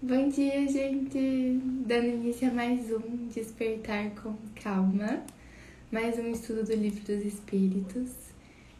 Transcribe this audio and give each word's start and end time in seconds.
Bom 0.00 0.28
dia, 0.28 0.64
gente! 0.68 1.58
Dando 1.84 2.06
início 2.06 2.48
a 2.48 2.54
mais 2.54 2.88
um 2.92 3.26
Despertar 3.34 4.10
com 4.10 4.32
Calma, 4.54 5.24
mais 5.90 6.16
um 6.20 6.30
estudo 6.30 6.62
do 6.62 6.72
Livro 6.72 7.00
dos 7.00 7.26
Espíritos. 7.26 8.12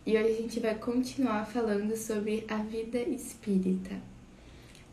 E 0.06 0.16
hoje 0.16 0.28
a 0.28 0.36
gente 0.42 0.60
vai 0.60 0.76
continuar 0.76 1.44
falando 1.44 1.96
sobre 1.96 2.44
a 2.46 2.58
vida 2.58 3.00
espírita. 3.00 4.00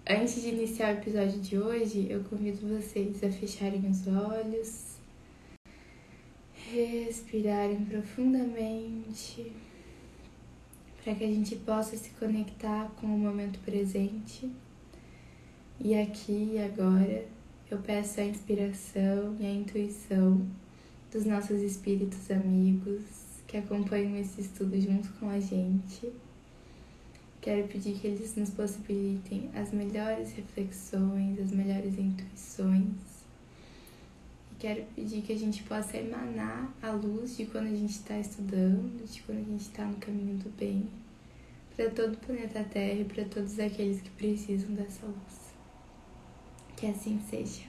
Antes 0.09 0.41
de 0.41 0.49
iniciar 0.49 0.95
o 0.95 0.97
episódio 0.97 1.39
de 1.39 1.59
hoje, 1.59 2.07
eu 2.09 2.23
convido 2.23 2.75
vocês 2.75 3.23
a 3.23 3.29
fecharem 3.29 3.87
os 3.87 4.07
olhos, 4.07 4.97
respirarem 6.71 7.85
profundamente, 7.85 9.51
para 11.03 11.13
que 11.13 11.23
a 11.23 11.27
gente 11.27 11.55
possa 11.57 11.95
se 11.95 12.09
conectar 12.19 12.89
com 12.99 13.05
o 13.05 13.19
momento 13.19 13.59
presente 13.59 14.49
e 15.79 15.93
aqui 15.93 16.51
e 16.53 16.59
agora 16.59 17.25
eu 17.69 17.77
peço 17.79 18.19
a 18.19 18.23
inspiração 18.23 19.35
e 19.39 19.45
a 19.45 19.51
intuição 19.51 20.45
dos 21.11 21.25
nossos 21.25 21.61
espíritos 21.61 22.29
amigos 22.31 23.01
que 23.47 23.57
acompanham 23.57 24.15
esse 24.17 24.41
estudo 24.41 24.79
junto 24.79 25.09
com 25.19 25.29
a 25.29 25.39
gente. 25.39 26.11
Quero 27.41 27.67
pedir 27.67 27.99
que 27.99 28.07
eles 28.07 28.35
nos 28.35 28.49
possibilitem 28.49 29.49
as 29.53 29.71
melhores 29.71 30.31
reflexões, 30.31 31.39
as 31.39 31.51
melhores 31.51 31.97
intuições. 31.97 33.25
E 34.51 34.55
quero 34.57 34.83
pedir 34.95 35.21
que 35.21 35.33
a 35.33 35.37
gente 35.37 35.61
possa 35.63 35.97
emanar 35.97 36.73
a 36.81 36.91
luz 36.91 37.37
de 37.37 37.45
quando 37.45 37.67
a 37.67 37.75
gente 37.75 37.91
está 37.91 38.17
estudando, 38.17 39.05
de 39.05 39.21
quando 39.21 39.39
a 39.39 39.43
gente 39.43 39.61
está 39.61 39.85
no 39.85 39.97
caminho 39.97 40.37
do 40.37 40.49
bem, 40.57 40.87
para 41.75 41.89
todo 41.91 42.13
o 42.13 42.17
planeta 42.17 42.63
Terra 42.63 43.01
e 43.01 43.05
para 43.05 43.25
todos 43.25 43.59
aqueles 43.59 44.01
que 44.01 44.09
precisam 44.11 44.73
dessa 44.73 45.05
luz. 45.05 45.44
Que 46.85 46.91
assim 46.91 47.19
seja. 47.27 47.63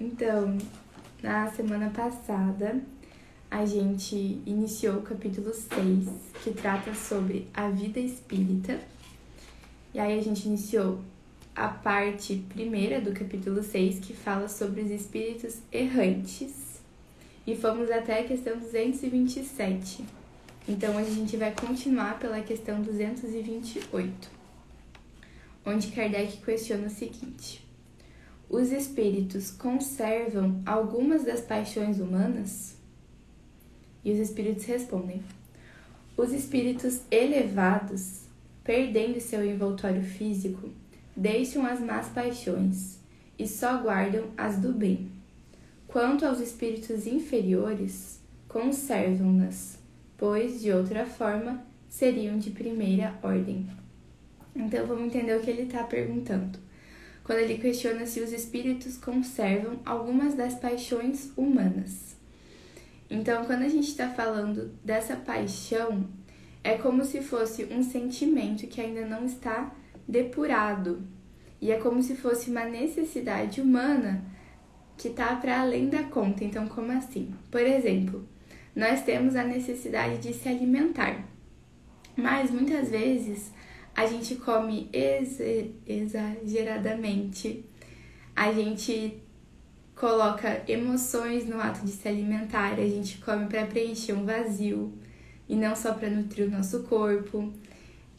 Então, 0.00 0.56
na 1.22 1.46
semana 1.50 1.90
passada, 1.90 2.80
a 3.50 3.66
gente 3.66 4.40
iniciou 4.46 4.96
o 4.96 5.02
capítulo 5.02 5.52
6, 5.52 6.08
que 6.42 6.52
trata 6.52 6.94
sobre 6.94 7.46
a 7.52 7.68
vida 7.68 8.00
espírita. 8.00 8.80
E 9.92 10.00
aí 10.00 10.18
a 10.18 10.22
gente 10.22 10.46
iniciou 10.46 11.00
a 11.54 11.68
parte 11.68 12.36
primeira 12.48 12.98
do 12.98 13.12
capítulo 13.12 13.62
6, 13.62 13.98
que 13.98 14.14
fala 14.14 14.48
sobre 14.48 14.80
os 14.80 14.90
espíritos 14.90 15.58
errantes. 15.70 16.80
E 17.46 17.54
fomos 17.54 17.90
até 17.90 18.20
a 18.20 18.24
questão 18.24 18.58
227. 18.58 20.02
Então 20.66 20.96
a 20.96 21.04
gente 21.04 21.36
vai 21.36 21.52
continuar 21.52 22.18
pela 22.18 22.40
questão 22.40 22.80
228 22.80 24.41
onde 25.64 25.88
Kardec 25.88 26.38
questiona 26.38 26.86
o 26.86 26.90
seguinte: 26.90 27.64
Os 28.48 28.70
espíritos 28.70 29.50
conservam 29.50 30.62
algumas 30.66 31.24
das 31.24 31.40
paixões 31.40 31.98
humanas? 31.98 32.76
E 34.04 34.12
os 34.12 34.18
espíritos 34.18 34.64
respondem: 34.64 35.22
Os 36.16 36.32
espíritos 36.32 37.00
elevados, 37.10 38.22
perdendo 38.64 39.20
seu 39.20 39.44
envoltório 39.44 40.02
físico, 40.02 40.68
deixam 41.16 41.64
as 41.64 41.80
más 41.80 42.08
paixões 42.08 42.98
e 43.38 43.46
só 43.46 43.78
guardam 43.78 44.26
as 44.36 44.58
do 44.58 44.72
bem. 44.72 45.10
Quanto 45.86 46.24
aos 46.24 46.40
espíritos 46.40 47.06
inferiores, 47.06 48.20
conservam-nas, 48.48 49.78
pois 50.16 50.60
de 50.62 50.72
outra 50.72 51.04
forma 51.04 51.62
seriam 51.88 52.38
de 52.38 52.50
primeira 52.50 53.18
ordem. 53.22 53.66
Então 54.54 54.86
vamos 54.86 55.06
entender 55.06 55.36
o 55.36 55.40
que 55.40 55.50
ele 55.50 55.62
está 55.62 55.82
perguntando. 55.84 56.58
Quando 57.24 57.38
ele 57.38 57.58
questiona 57.58 58.04
se 58.06 58.20
os 58.20 58.32
espíritos 58.32 58.96
conservam 58.96 59.78
algumas 59.84 60.34
das 60.34 60.54
paixões 60.54 61.32
humanas. 61.36 62.16
Então, 63.08 63.44
quando 63.44 63.62
a 63.62 63.68
gente 63.68 63.88
está 63.88 64.08
falando 64.08 64.72
dessa 64.82 65.14
paixão, 65.14 66.08
é 66.64 66.76
como 66.78 67.04
se 67.04 67.20
fosse 67.20 67.64
um 67.64 67.82
sentimento 67.82 68.66
que 68.66 68.80
ainda 68.80 69.04
não 69.06 69.24
está 69.24 69.70
depurado. 70.08 71.02
E 71.60 71.70
é 71.70 71.78
como 71.78 72.02
se 72.02 72.16
fosse 72.16 72.50
uma 72.50 72.64
necessidade 72.64 73.60
humana 73.60 74.24
que 74.96 75.08
está 75.08 75.36
para 75.36 75.60
além 75.60 75.88
da 75.88 76.04
conta. 76.04 76.42
Então, 76.42 76.66
como 76.66 76.90
assim? 76.92 77.34
Por 77.50 77.60
exemplo, 77.60 78.26
nós 78.74 79.02
temos 79.02 79.36
a 79.36 79.44
necessidade 79.44 80.18
de 80.18 80.32
se 80.32 80.48
alimentar, 80.48 81.22
mas 82.16 82.50
muitas 82.50 82.88
vezes 82.88 83.52
a 83.94 84.06
gente 84.06 84.36
come 84.36 84.88
ex 84.92 85.38
exageradamente, 85.86 87.64
a 88.34 88.52
gente 88.52 89.22
coloca 89.94 90.62
emoções 90.66 91.46
no 91.46 91.60
ato 91.60 91.84
de 91.84 91.92
se 91.92 92.08
alimentar, 92.08 92.72
a 92.72 92.88
gente 92.88 93.18
come 93.18 93.46
para 93.46 93.66
preencher 93.66 94.14
um 94.14 94.24
vazio 94.24 94.92
e 95.48 95.54
não 95.54 95.76
só 95.76 95.92
para 95.92 96.08
nutrir 96.08 96.46
o 96.46 96.50
nosso 96.50 96.82
corpo, 96.84 97.52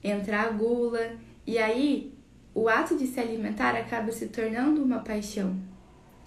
entra 0.04 0.42
a 0.42 0.50
gula. 0.50 1.18
E 1.46 1.58
aí 1.58 2.14
o 2.54 2.70
ato 2.70 2.96
de 2.96 3.08
se 3.08 3.20
alimentar 3.20 3.76
acaba 3.76 4.12
se 4.12 4.28
tornando 4.28 4.84
uma 4.84 5.00
paixão. 5.00 5.58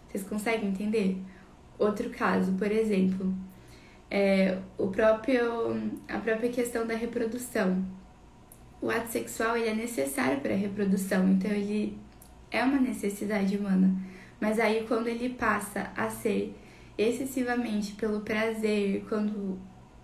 Vocês 0.09 0.25
conseguem 0.25 0.71
entender? 0.71 1.17
Outro 1.79 2.11
caso, 2.11 2.53
por 2.55 2.71
exemplo, 2.73 3.33
é 4.11 4.59
o 4.77 4.89
próprio, 4.89 5.93
a 6.09 6.19
própria 6.19 6.51
questão 6.51 6.87
da 6.87 6.95
reprodução 6.95 7.85
o 8.81 8.91
ato 8.91 9.11
sexual 9.11 9.57
ele 9.57 9.69
é 9.69 9.75
necessário 9.75 10.41
para 10.41 10.53
a 10.53 10.57
reprodução, 10.57 11.29
então 11.31 11.51
ele 11.51 11.99
é 12.51 12.63
uma 12.63 12.79
necessidade 12.79 13.57
humana. 13.57 13.95
Mas 14.41 14.59
aí 14.59 14.85
quando 14.87 15.09
ele 15.09 15.31
passa 15.31 15.91
a 15.97 16.11
ser 16.11 16.55
excessivamente 16.97 17.93
pelo 17.93 18.21
prazer, 18.21 19.05
quando 19.09 19.59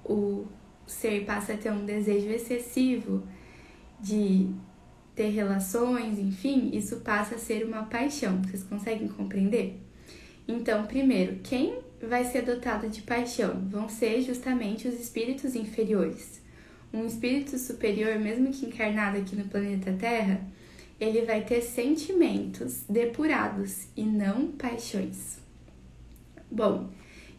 o 0.05 0.47
ser 0.87 1.25
passa 1.25 1.55
a 1.55 1.57
ter 1.57 1.71
um 1.71 1.85
desejo 1.85 2.29
excessivo 2.29 3.23
de 4.01 4.49
ter 5.15 5.29
relações, 5.29 6.19
enfim, 6.19 6.71
isso 6.73 6.97
passa 7.01 7.37
a 7.37 7.39
ser 7.39 7.65
uma 7.65 7.85
paixão. 7.85 8.43
Vocês 8.43 8.63
conseguem 8.63 9.09
compreender? 9.09 9.81
Então, 10.49 10.87
primeiro, 10.87 11.39
quem 11.43 11.79
vai 12.03 12.25
ser 12.25 12.43
dotado 12.43 12.89
de 12.89 13.03
paixão? 13.03 13.63
Vão 13.69 13.89
ser 13.89 14.23
justamente 14.23 14.89
os 14.89 14.99
espíritos 14.99 15.55
inferiores 15.55 16.42
um 16.93 17.07
espírito 17.07 17.59
superior, 17.59 18.19
mesmo 18.19 18.51
que 18.51 18.67
encarnado 18.67 19.19
aqui 19.19 19.35
no 19.35 19.45
planeta 19.45 19.93
Terra, 19.99 20.41
ele 21.01 21.23
vai 21.23 21.43
ter 21.43 21.63
sentimentos 21.63 22.85
depurados 22.89 23.87
e 23.97 24.05
não 24.05 24.49
paixões. 24.49 25.39
Bom, 26.51 26.91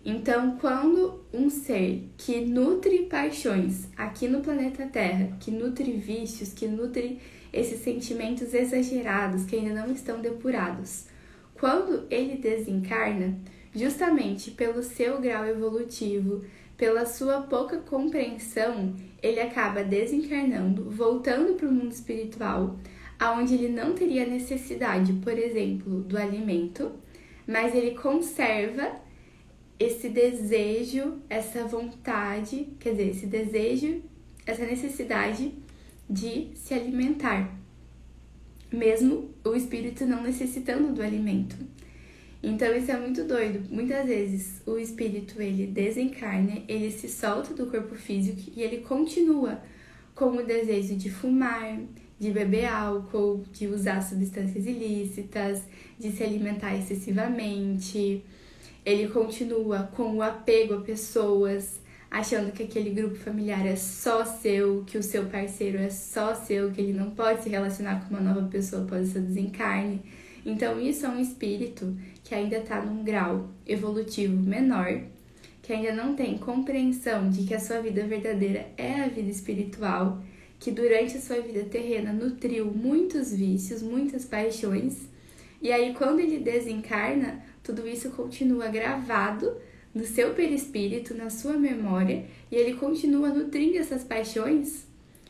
então 0.04 0.58
quando 0.58 1.24
um 1.32 1.50
ser 1.50 2.10
que 2.18 2.42
nutre 2.42 3.04
paixões 3.04 3.88
aqui 3.96 4.28
no 4.28 4.42
planeta 4.42 4.86
Terra, 4.88 5.38
que 5.40 5.52
nutre 5.52 5.94
vícios, 5.94 6.52
que 6.52 6.68
nutre 6.68 7.20
esses 7.54 7.80
sentimentos 7.82 8.54
exagerados 8.54 9.46
que 9.46 9.56
ainda 9.56 9.74
não 9.74 9.94
estão 9.94 10.20
depurados, 10.20 11.06
quando 11.54 12.06
ele 12.10 12.36
desencarna, 12.36 13.38
justamente 13.74 14.52
pelo 14.52 14.84
seu 14.84 15.22
grau 15.22 15.46
evolutivo, 15.46 16.44
pela 16.78 17.06
sua 17.06 17.42
pouca 17.42 17.78
compreensão, 17.78 18.96
ele 19.22 19.40
acaba 19.40 19.84
desencarnando, 19.84 20.90
voltando 20.90 21.54
para 21.54 21.68
o 21.68 21.72
mundo 21.72 21.92
espiritual, 21.92 22.78
aonde 23.20 23.54
ele 23.54 23.70
não 23.70 23.94
teria 23.94 24.26
necessidade, 24.26 25.14
por 25.14 25.38
exemplo, 25.38 26.02
do 26.02 26.18
alimento, 26.18 26.92
mas 27.48 27.74
ele 27.76 27.92
conserva 27.92 29.02
esse 29.80 30.10
desejo, 30.10 31.20
essa 31.30 31.66
vontade, 31.66 32.68
quer 32.80 32.92
dizer, 32.92 33.10
esse 33.10 33.26
desejo, 33.26 34.02
essa 34.46 34.66
necessidade 34.66 35.54
de 36.10 36.50
se 36.56 36.74
alimentar, 36.74 37.58
mesmo 38.72 39.30
o 39.44 39.56
espírito 39.56 40.06
não 40.06 40.24
necessitando 40.24 40.94
do 40.94 41.02
alimento. 41.02 41.56
Então 42.44 42.76
isso 42.76 42.92
é 42.92 43.00
muito 43.00 43.24
doido. 43.24 43.66
Muitas 43.74 44.06
vezes 44.06 44.62
o 44.66 44.78
espírito 44.78 45.42
ele 45.42 45.66
desencarna, 45.66 46.62
ele 46.68 46.92
se 46.92 47.08
solta 47.08 47.54
do 47.54 47.68
corpo 47.68 47.96
físico 47.96 48.52
e 48.54 48.62
ele 48.62 48.80
continua 48.80 49.62
com 50.14 50.26
o 50.26 50.44
desejo 50.44 50.94
de 50.98 51.10
fumar, 51.10 51.80
de 52.20 52.32
beber 52.32 52.66
álcool, 52.66 53.46
de 53.54 53.68
usar 53.68 54.02
substâncias 54.02 54.66
ilícitas, 54.66 55.64
de 55.98 56.12
se 56.12 56.22
alimentar 56.22 56.76
excessivamente. 56.76 58.24
Ele 58.86 59.08
continua 59.08 59.90
com 59.96 60.18
o 60.18 60.22
apego 60.22 60.74
a 60.74 60.82
pessoas, 60.82 61.80
achando 62.12 62.52
que 62.52 62.64
aquele 62.64 62.90
grupo 62.90 63.16
familiar 63.16 63.66
é 63.66 63.78
só 63.78 64.26
seu, 64.26 64.84
que 64.86 64.98
o 64.98 65.04
seu 65.04 65.28
parceiro 65.28 65.78
é 65.78 65.90
só 65.90 66.36
seu, 66.36 66.72
que 66.72 66.82
ele 66.82 66.94
não 66.94 67.12
pode 67.12 67.44
se 67.44 67.50
relacionar 67.50 68.02
com 68.02 68.14
uma 68.14 68.20
nova 68.20 68.46
pessoa 68.50 68.84
após 68.84 69.08
o 69.08 69.12
seu 69.14 69.22
desencarne. 69.22 70.02
Então, 70.46 70.80
isso 70.80 71.06
é 71.06 71.10
um 71.10 71.20
espírito 71.20 71.96
que 72.34 72.40
ainda 72.40 72.58
está 72.58 72.82
num 72.82 73.04
grau 73.04 73.48
evolutivo 73.64 74.36
menor, 74.36 75.02
que 75.62 75.72
ainda 75.72 75.94
não 75.94 76.16
tem 76.16 76.36
compreensão 76.36 77.30
de 77.30 77.44
que 77.46 77.54
a 77.54 77.60
sua 77.60 77.80
vida 77.80 78.08
verdadeira 78.08 78.72
é 78.76 79.02
a 79.02 79.08
vida 79.08 79.30
espiritual, 79.30 80.20
que 80.60 80.72
durante 80.72 81.16
a 81.16 81.22
sua 81.22 81.40
vida 81.42 81.64
terrena 81.66 82.12
nutriu 82.12 82.66
muitos 82.66 83.32
vícios, 83.32 83.84
muitas 83.84 84.26
paixões, 84.26 85.08
e 85.62 85.72
aí 85.72 85.94
quando 85.94 86.22
ele 86.22 86.40
desencarna, 86.40 87.40
tudo 87.62 87.88
isso 87.88 88.10
continua 88.10 88.68
gravado 88.68 89.56
no 89.94 90.04
seu 90.04 90.34
perispírito, 90.34 91.14
na 91.14 91.30
sua 91.30 91.54
memória, 91.54 92.26
e 92.52 92.56
ele 92.56 92.74
continua 92.74 93.30
nutrindo 93.30 93.78
essas 93.78 94.04
paixões, 94.04 94.88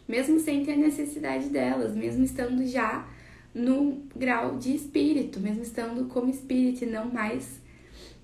mesmo 0.07 0.39
sem 0.39 0.63
ter 0.63 0.77
necessidade 0.77 1.49
delas, 1.49 1.93
mesmo 1.93 2.23
estando 2.23 2.65
já 2.65 3.05
no 3.53 4.03
grau 4.15 4.57
de 4.57 4.75
espírito, 4.75 5.39
mesmo 5.39 5.61
estando 5.61 6.05
como 6.05 6.29
espírito 6.29 6.83
e 6.83 6.87
não 6.87 7.11
mais 7.11 7.61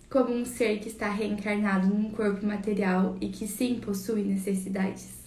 como 0.10 0.34
um 0.34 0.44
ser 0.44 0.80
que 0.80 0.88
está 0.88 1.10
reencarnado 1.12 1.88
num 1.88 2.10
corpo 2.12 2.46
material 2.46 3.16
e 3.22 3.30
que 3.30 3.48
sim 3.48 3.80
possui 3.80 4.24
necessidades. 4.24 5.20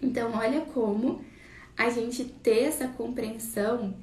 Então, 0.00 0.32
olha 0.32 0.60
como 0.60 1.20
a 1.76 1.90
gente 1.90 2.24
ter 2.24 2.64
essa 2.64 2.86
compreensão 2.88 3.94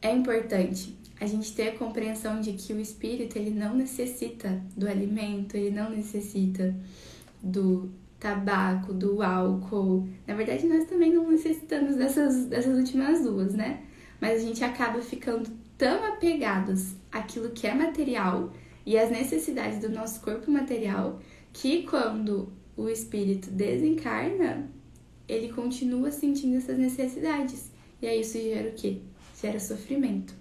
é 0.00 0.10
importante. 0.10 0.96
A 1.20 1.26
gente 1.26 1.54
ter 1.54 1.68
a 1.68 1.78
compreensão 1.78 2.40
de 2.40 2.52
que 2.54 2.72
o 2.72 2.80
espírito 2.80 3.38
ele 3.38 3.50
não 3.50 3.76
necessita 3.76 4.60
do 4.76 4.88
alimento, 4.88 5.56
ele 5.56 5.70
não 5.70 5.88
necessita 5.88 6.74
do 7.40 7.88
tabaco, 8.18 8.92
do 8.92 9.22
álcool. 9.22 10.08
Na 10.26 10.34
verdade, 10.34 10.66
nós 10.66 10.84
também 10.86 11.12
não 11.12 11.30
necessitamos 11.30 11.94
dessas, 11.94 12.46
dessas 12.46 12.76
últimas 12.76 13.22
duas, 13.22 13.54
né? 13.54 13.82
Mas 14.22 14.40
a 14.40 14.46
gente 14.46 14.62
acaba 14.62 15.02
ficando 15.02 15.50
tão 15.76 16.04
apegados 16.04 16.94
àquilo 17.10 17.50
que 17.50 17.66
é 17.66 17.74
material 17.74 18.52
e 18.86 18.96
às 18.96 19.10
necessidades 19.10 19.80
do 19.80 19.88
nosso 19.88 20.20
corpo 20.20 20.48
material 20.48 21.20
que 21.52 21.82
quando 21.82 22.52
o 22.76 22.88
espírito 22.88 23.50
desencarna, 23.50 24.70
ele 25.28 25.52
continua 25.52 26.12
sentindo 26.12 26.56
essas 26.56 26.78
necessidades. 26.78 27.72
E 28.00 28.06
aí 28.06 28.20
isso 28.20 28.38
gera 28.40 28.68
o 28.68 28.74
quê? 28.74 28.98
Gera 29.40 29.58
sofrimento. 29.58 30.36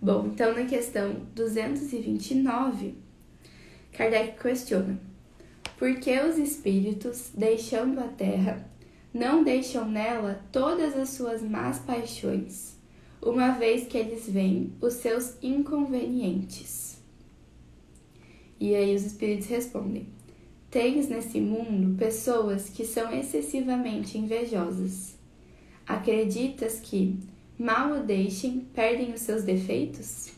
Bom, 0.00 0.28
então 0.32 0.54
na 0.54 0.64
questão 0.64 1.26
229, 1.34 2.94
Kardec 3.92 4.42
questiona: 4.42 4.98
por 5.78 5.94
que 5.96 6.18
os 6.18 6.38
espíritos, 6.38 7.30
deixando 7.34 8.00
a 8.00 8.08
terra, 8.08 8.70
não 9.14 9.44
deixam 9.44 9.88
nela 9.88 10.44
todas 10.50 10.96
as 10.96 11.10
suas 11.10 11.40
más 11.40 11.78
paixões, 11.78 12.76
uma 13.22 13.52
vez 13.52 13.86
que 13.86 13.96
eles 13.96 14.28
veem 14.28 14.72
os 14.80 14.94
seus 14.94 15.36
inconvenientes? 15.40 16.98
E 18.58 18.74
aí 18.74 18.92
os 18.92 19.04
espíritos 19.04 19.46
respondem: 19.46 20.08
Tens 20.68 21.08
nesse 21.08 21.40
mundo 21.40 21.96
pessoas 21.96 22.68
que 22.68 22.84
são 22.84 23.12
excessivamente 23.12 24.18
invejosas. 24.18 25.14
Acreditas 25.86 26.80
que, 26.80 27.16
mal 27.56 27.92
o 27.92 28.02
deixem, 28.02 28.66
perdem 28.74 29.12
os 29.12 29.20
seus 29.20 29.44
defeitos? 29.44 30.32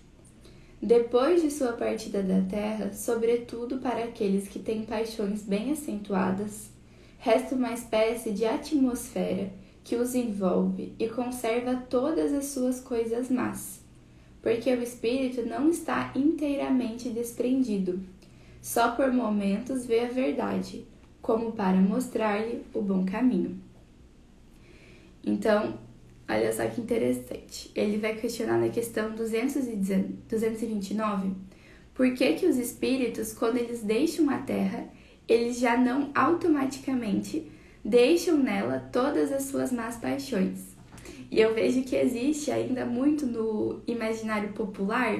Depois 0.82 1.40
de 1.40 1.50
sua 1.50 1.72
partida 1.72 2.22
da 2.22 2.42
terra, 2.42 2.92
sobretudo 2.92 3.78
para 3.78 4.04
aqueles 4.04 4.46
que 4.48 4.58
têm 4.58 4.82
paixões 4.82 5.42
bem 5.42 5.70
acentuadas, 5.72 6.75
resta 7.26 7.56
uma 7.56 7.72
espécie 7.72 8.30
de 8.30 8.44
atmosfera 8.44 9.50
que 9.82 9.96
os 9.96 10.14
envolve 10.14 10.94
e 10.96 11.08
conserva 11.08 11.74
todas 11.90 12.32
as 12.32 12.44
suas 12.44 12.80
coisas 12.80 13.28
más, 13.28 13.80
porque 14.40 14.72
o 14.72 14.80
espírito 14.80 15.44
não 15.44 15.68
está 15.68 16.12
inteiramente 16.14 17.08
desprendido 17.08 18.00
só 18.62 18.92
por 18.92 19.12
momentos 19.12 19.86
vê 19.86 20.04
a 20.04 20.08
verdade, 20.08 20.86
como 21.20 21.50
para 21.50 21.76
mostrar-lhe 21.76 22.62
o 22.72 22.80
bom 22.80 23.04
caminho. 23.04 23.60
Então, 25.24 25.80
olha 26.28 26.52
só 26.52 26.64
que 26.66 26.80
interessante. 26.80 27.72
Ele 27.74 27.98
vai 27.98 28.14
questionar 28.16 28.58
na 28.58 28.68
questão 28.68 29.12
229 29.14 31.32
por 31.92 32.14
que, 32.14 32.34
que 32.34 32.46
os 32.46 32.56
espíritos, 32.56 33.32
quando 33.32 33.56
eles 33.56 33.82
deixam 33.82 34.30
a 34.30 34.38
Terra, 34.38 34.88
eles 35.28 35.58
já 35.58 35.76
não 35.76 36.10
automaticamente 36.14 37.50
deixam 37.84 38.36
nela 38.36 38.88
todas 38.92 39.32
as 39.32 39.44
suas 39.44 39.72
más 39.72 39.96
paixões. 39.96 40.76
E 41.30 41.40
eu 41.40 41.54
vejo 41.54 41.82
que 41.82 41.96
existe 41.96 42.50
ainda 42.50 42.84
muito 42.84 43.26
no 43.26 43.80
imaginário 43.86 44.52
popular 44.52 45.18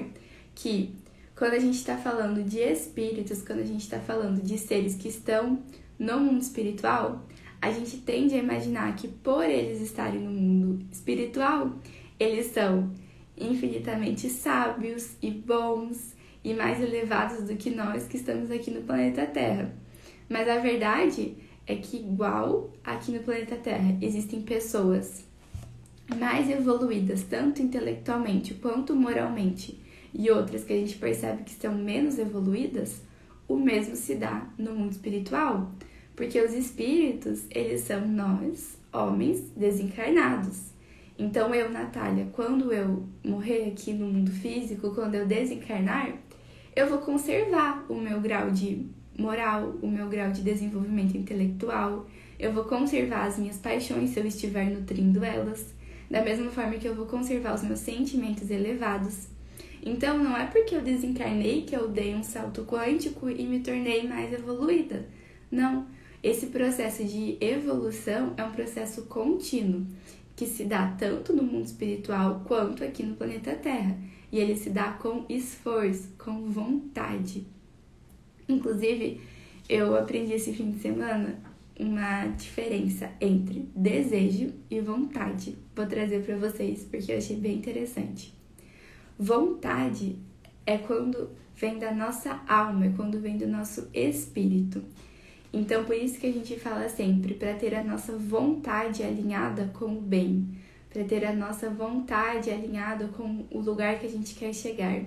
que 0.55 0.95
quando 1.35 1.53
a 1.53 1.59
gente 1.59 1.77
está 1.77 1.97
falando 1.97 2.43
de 2.43 2.59
espíritos, 2.59 3.43
quando 3.43 3.61
a 3.61 3.65
gente 3.65 3.83
está 3.83 3.99
falando 3.99 4.43
de 4.43 4.57
seres 4.57 4.95
que 4.95 5.09
estão 5.09 5.63
no 5.99 6.19
mundo 6.21 6.41
espiritual, 6.41 7.27
a 7.61 7.71
gente 7.71 7.99
tende 7.99 8.35
a 8.35 8.39
imaginar 8.39 8.95
que 8.97 9.09
por 9.09 9.45
eles 9.45 9.81
estarem 9.81 10.21
no 10.21 10.31
mundo 10.31 10.87
espiritual, 10.91 11.73
eles 12.19 12.47
são 12.47 12.91
infinitamente 13.37 14.31
sábios 14.31 15.17
e 15.21 15.31
bons 15.31 16.15
e 16.43 16.55
mais 16.55 16.81
elevados 16.81 17.43
do 17.43 17.57
que 17.57 17.71
nós 17.71 18.07
que 18.07 18.17
estamos 18.17 18.51
aqui 18.51 18.71
no 18.71 18.83
planeta 18.83 19.27
Terra. 19.27 19.75
Mas 20.29 20.49
a 20.49 20.59
verdade 20.59 21.37
é 21.67 21.77
que, 21.77 21.97
igual 21.97 22.73
aqui 22.85 23.13
no 23.13 23.21
planeta 23.21 23.57
Terra, 23.57 23.97
existem 24.01 24.43
pessoas 24.43 25.25
mais 26.19 26.49
evoluídas, 26.49 27.25
tanto 27.25 27.61
intelectualmente 27.61 28.55
quanto 28.55 28.95
moralmente, 28.95 29.81
e 30.15 30.31
outras 30.31 30.65
que 30.65 30.73
a 30.73 30.77
gente 30.77 30.97
percebe 30.97 31.43
que 31.43 31.53
são 31.53 31.75
menos 31.75 32.19
evoluídas, 32.19 33.03
o 33.49 33.57
mesmo 33.57 33.97
se 33.97 34.15
dá 34.15 34.49
no 34.57 34.75
mundo 34.75 34.93
espiritual, 34.93 35.73
porque 36.15 36.41
os 36.41 36.53
espíritos, 36.55 37.45
eles 37.51 37.83
são 37.83 38.07
nós, 38.07 38.79
homens 38.93 39.51
desencarnados. 39.57 40.71
Então 41.19 41.55
eu, 41.55 41.71
Natália, 41.71 42.29
quando 42.33 42.73
eu 42.73 43.07
morrer 43.25 43.69
aqui 43.69 43.93
no 43.93 44.07
mundo 44.07 44.31
físico, 44.31 44.95
quando 44.95 45.15
eu 45.15 45.27
desencarnar, 45.27 46.15
eu 46.75 46.89
vou 46.89 46.99
conservar 46.99 47.85
o 47.89 47.95
meu 47.95 48.21
grau 48.21 48.51
de 48.51 48.87
moral, 49.19 49.77
o 49.83 49.87
meu 49.87 50.09
grau 50.09 50.31
de 50.31 50.43
desenvolvimento 50.43 51.17
intelectual, 51.17 52.07
eu 52.39 52.53
vou 52.53 52.65
conservar 52.65 53.27
as 53.27 53.39
minhas 53.39 53.57
paixões 53.57 54.11
se 54.11 54.21
eu 54.21 54.27
estiver 54.27 54.71
nutrindo 54.71 55.25
elas, 55.25 55.75
da 56.11 56.23
mesma 56.23 56.51
forma 56.51 56.75
que 56.75 56.87
eu 56.87 56.95
vou 56.95 57.07
conservar 57.07 57.55
os 57.55 57.63
meus 57.63 57.81
sentimentos 57.81 58.51
elevados, 58.51 59.29
então, 59.87 60.19
não 60.19 60.37
é 60.37 60.45
porque 60.47 60.75
eu 60.75 60.83
desencarnei 60.83 61.63
que 61.63 61.77
eu 61.77 61.87
dei 61.87 62.13
um 62.13 62.23
salto 62.25 62.65
quântico 62.65 63.31
e 63.31 63.47
me 63.47 63.61
tornei 63.61 64.07
mais 64.07 64.33
evoluída. 64.33 65.07
Não. 65.49 65.87
Esse 66.21 66.47
processo 66.47 67.05
de 67.05 67.39
evolução 67.41 68.35
é 68.37 68.43
um 68.43 68.51
processo 68.51 69.03
contínuo 69.03 69.87
que 70.35 70.45
se 70.45 70.65
dá 70.65 70.89
tanto 70.99 71.33
no 71.33 71.45
mundo 71.45 71.67
espiritual 71.67 72.43
quanto 72.45 72.83
aqui 72.83 73.05
no 73.05 73.15
planeta 73.15 73.55
Terra. 73.55 73.97
E 74.33 74.41
ele 74.41 74.57
se 74.57 74.71
dá 74.71 74.91
com 74.91 75.25
esforço, 75.29 76.09
com 76.19 76.51
vontade. 76.51 77.47
Inclusive, 78.49 79.21
eu 79.69 79.97
aprendi 79.97 80.33
esse 80.33 80.53
fim 80.53 80.71
de 80.71 80.79
semana 80.79 81.39
uma 81.79 82.27
diferença 82.29 83.11
entre 83.21 83.69
desejo 83.75 84.53
e 84.71 84.81
vontade. 84.81 85.57
Vou 85.75 85.87
trazer 85.87 86.23
para 86.23 86.37
vocês 86.37 86.87
porque 86.91 87.13
eu 87.13 87.19
achei 87.19 87.37
bem 87.37 87.57
interessante. 87.57 88.35
Vontade 89.19 90.17
é 90.65 90.79
quando 90.79 91.31
vem 91.55 91.79
da 91.79 91.93
nossa 91.93 92.43
alma, 92.47 92.87
é 92.87 92.93
quando 92.97 93.21
vem 93.21 93.37
do 93.37 93.47
nosso 93.47 93.89
espírito. 93.93 94.83
Então, 95.53 95.85
por 95.85 95.97
isso 95.97 96.19
que 96.19 96.27
a 96.27 96.33
gente 96.33 96.59
fala 96.59 96.89
sempre 96.89 97.35
para 97.35 97.55
ter 97.55 97.75
a 97.75 97.83
nossa 97.83 98.17
vontade 98.17 99.03
alinhada 99.03 99.71
com 99.73 99.97
o 99.97 100.01
bem, 100.01 100.49
para 100.91 101.05
ter 101.05 101.25
a 101.25 101.33
nossa 101.33 101.71
vontade 101.71 102.51
alinhada 102.51 103.09
com 103.09 103.47
o 103.51 103.61
lugar 103.61 103.99
que 103.99 104.07
a 104.07 104.11
gente 104.11 104.35
quer 104.35 104.53
chegar. 104.53 105.03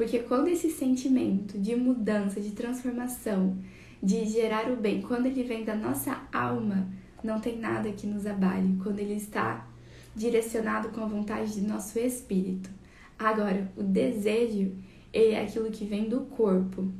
Porque 0.00 0.20
quando 0.20 0.48
esse 0.48 0.70
sentimento 0.70 1.58
de 1.58 1.76
mudança, 1.76 2.40
de 2.40 2.52
transformação, 2.52 3.58
de 4.02 4.24
gerar 4.24 4.72
o 4.72 4.76
bem, 4.76 5.02
quando 5.02 5.26
ele 5.26 5.42
vem 5.42 5.62
da 5.62 5.76
nossa 5.76 6.26
alma, 6.32 6.88
não 7.22 7.38
tem 7.38 7.58
nada 7.58 7.92
que 7.92 8.06
nos 8.06 8.24
abale, 8.24 8.78
quando 8.82 8.98
ele 8.98 9.12
está 9.12 9.68
direcionado 10.16 10.88
com 10.88 11.02
a 11.02 11.06
vontade 11.06 11.60
do 11.60 11.68
nosso 11.68 11.98
espírito. 11.98 12.70
Agora, 13.18 13.70
o 13.76 13.82
desejo, 13.82 14.72
ele 15.12 15.34
é 15.34 15.42
aquilo 15.42 15.70
que 15.70 15.84
vem 15.84 16.08
do 16.08 16.20
corpo. 16.22 16.90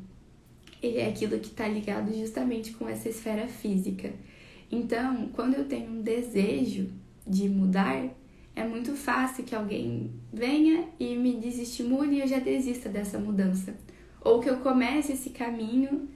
Ele 0.82 0.98
é 0.98 1.08
aquilo 1.08 1.38
que 1.38 1.48
está 1.48 1.66
ligado 1.66 2.12
justamente 2.12 2.72
com 2.72 2.86
essa 2.86 3.08
esfera 3.08 3.48
física. 3.48 4.12
Então, 4.70 5.30
quando 5.32 5.54
eu 5.54 5.64
tenho 5.64 5.90
um 5.90 6.02
desejo 6.02 6.90
de 7.26 7.48
mudar, 7.48 8.10
é 8.54 8.64
muito 8.64 8.94
fácil 8.94 9.44
que 9.44 9.54
alguém 9.54 10.10
venha 10.32 10.88
e 10.98 11.16
me 11.16 11.36
desestimule 11.36 12.16
e 12.16 12.20
eu 12.20 12.26
já 12.26 12.38
desista 12.38 12.88
dessa 12.88 13.18
mudança. 13.18 13.74
Ou 14.20 14.40
que 14.40 14.50
eu 14.50 14.58
comece 14.58 15.12
esse 15.12 15.30
caminho 15.30 16.08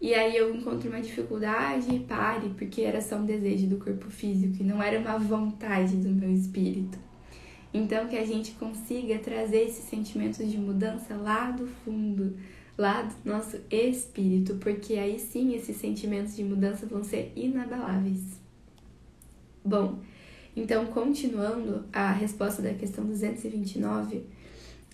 e 0.00 0.14
aí 0.14 0.34
eu 0.34 0.54
encontro 0.54 0.88
uma 0.88 1.00
dificuldade 1.00 1.94
e 1.94 2.00
pare, 2.00 2.48
porque 2.56 2.80
era 2.80 3.02
só 3.02 3.16
um 3.16 3.26
desejo 3.26 3.66
do 3.66 3.76
corpo 3.76 4.10
físico 4.10 4.56
e 4.60 4.64
não 4.64 4.82
era 4.82 4.98
uma 4.98 5.18
vontade 5.18 5.96
do 5.96 6.08
meu 6.08 6.32
espírito. 6.32 6.98
Então, 7.72 8.08
que 8.08 8.16
a 8.16 8.24
gente 8.24 8.52
consiga 8.52 9.18
trazer 9.18 9.64
esses 9.64 9.84
sentimentos 9.84 10.50
de 10.50 10.56
mudança 10.56 11.14
lá 11.14 11.50
do 11.50 11.66
fundo, 11.66 12.34
lá 12.78 13.02
do 13.02 13.14
nosso 13.30 13.58
espírito, 13.70 14.54
porque 14.56 14.94
aí 14.94 15.18
sim 15.18 15.54
esses 15.54 15.76
sentimentos 15.76 16.34
de 16.34 16.42
mudança 16.42 16.86
vão 16.86 17.04
ser 17.04 17.30
inabaláveis. 17.36 18.40
Bom, 19.62 19.98
então 20.56 20.86
continuando 20.86 21.84
a 21.92 22.12
resposta 22.12 22.60
da 22.62 22.74
questão 22.74 23.04
229, 23.04 24.24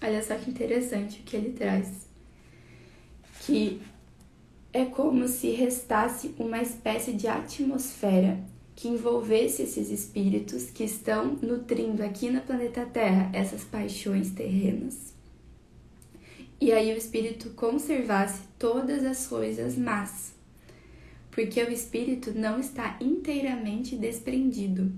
olha 0.02 0.22
só 0.22 0.36
que 0.36 0.50
interessante 0.50 1.20
o 1.20 1.22
que 1.22 1.36
ele 1.36 1.50
traz. 1.52 2.06
Que 3.40 3.80
é 4.72 4.84
como 4.84 5.26
se 5.26 5.50
restasse 5.50 6.34
uma 6.38 6.60
espécie 6.60 7.12
de 7.12 7.26
atmosfera 7.26 8.38
que 8.74 8.88
envolvesse 8.88 9.62
esses 9.62 9.90
espíritos 9.90 10.64
que 10.70 10.84
estão 10.84 11.38
nutrindo 11.40 12.02
aqui 12.02 12.28
no 12.28 12.42
planeta 12.42 12.84
Terra 12.84 13.30
essas 13.32 13.64
paixões 13.64 14.30
terrenas. 14.32 15.14
E 16.60 16.72
aí 16.72 16.92
o 16.92 16.96
espírito 16.96 17.50
conservasse 17.50 18.42
todas 18.58 19.04
as 19.04 19.26
coisas 19.26 19.78
más, 19.78 20.34
porque 21.30 21.62
o 21.62 21.72
espírito 21.72 22.32
não 22.34 22.60
está 22.60 22.98
inteiramente 23.00 23.96
desprendido. 23.96 24.92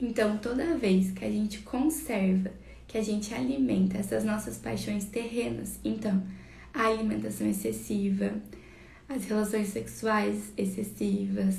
Então, 0.00 0.36
toda 0.36 0.76
vez 0.76 1.10
que 1.12 1.24
a 1.24 1.30
gente 1.30 1.60
conserva, 1.60 2.52
que 2.86 2.98
a 2.98 3.02
gente 3.02 3.32
alimenta 3.32 3.96
essas 3.96 4.24
nossas 4.24 4.58
paixões 4.58 5.06
terrenas, 5.06 5.78
então, 5.82 6.22
a 6.72 6.88
alimentação 6.88 7.48
excessiva, 7.48 8.34
as 9.08 9.24
relações 9.24 9.68
sexuais 9.68 10.52
excessivas, 10.56 11.56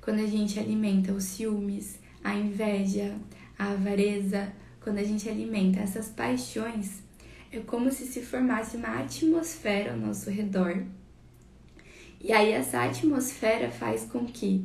quando 0.00 0.20
a 0.20 0.26
gente 0.26 0.58
alimenta 0.58 1.12
os 1.12 1.24
ciúmes, 1.24 1.98
a 2.22 2.34
inveja, 2.34 3.16
a 3.58 3.72
avareza, 3.72 4.52
quando 4.80 4.98
a 4.98 5.04
gente 5.04 5.28
alimenta 5.28 5.80
essas 5.80 6.08
paixões, 6.08 7.02
é 7.50 7.58
como 7.58 7.90
se 7.90 8.06
se 8.06 8.22
formasse 8.22 8.76
uma 8.76 9.00
atmosfera 9.00 9.92
ao 9.92 9.98
nosso 9.98 10.30
redor. 10.30 10.84
E 12.20 12.32
aí 12.32 12.52
essa 12.52 12.84
atmosfera 12.84 13.70
faz 13.70 14.04
com 14.04 14.24
que, 14.26 14.64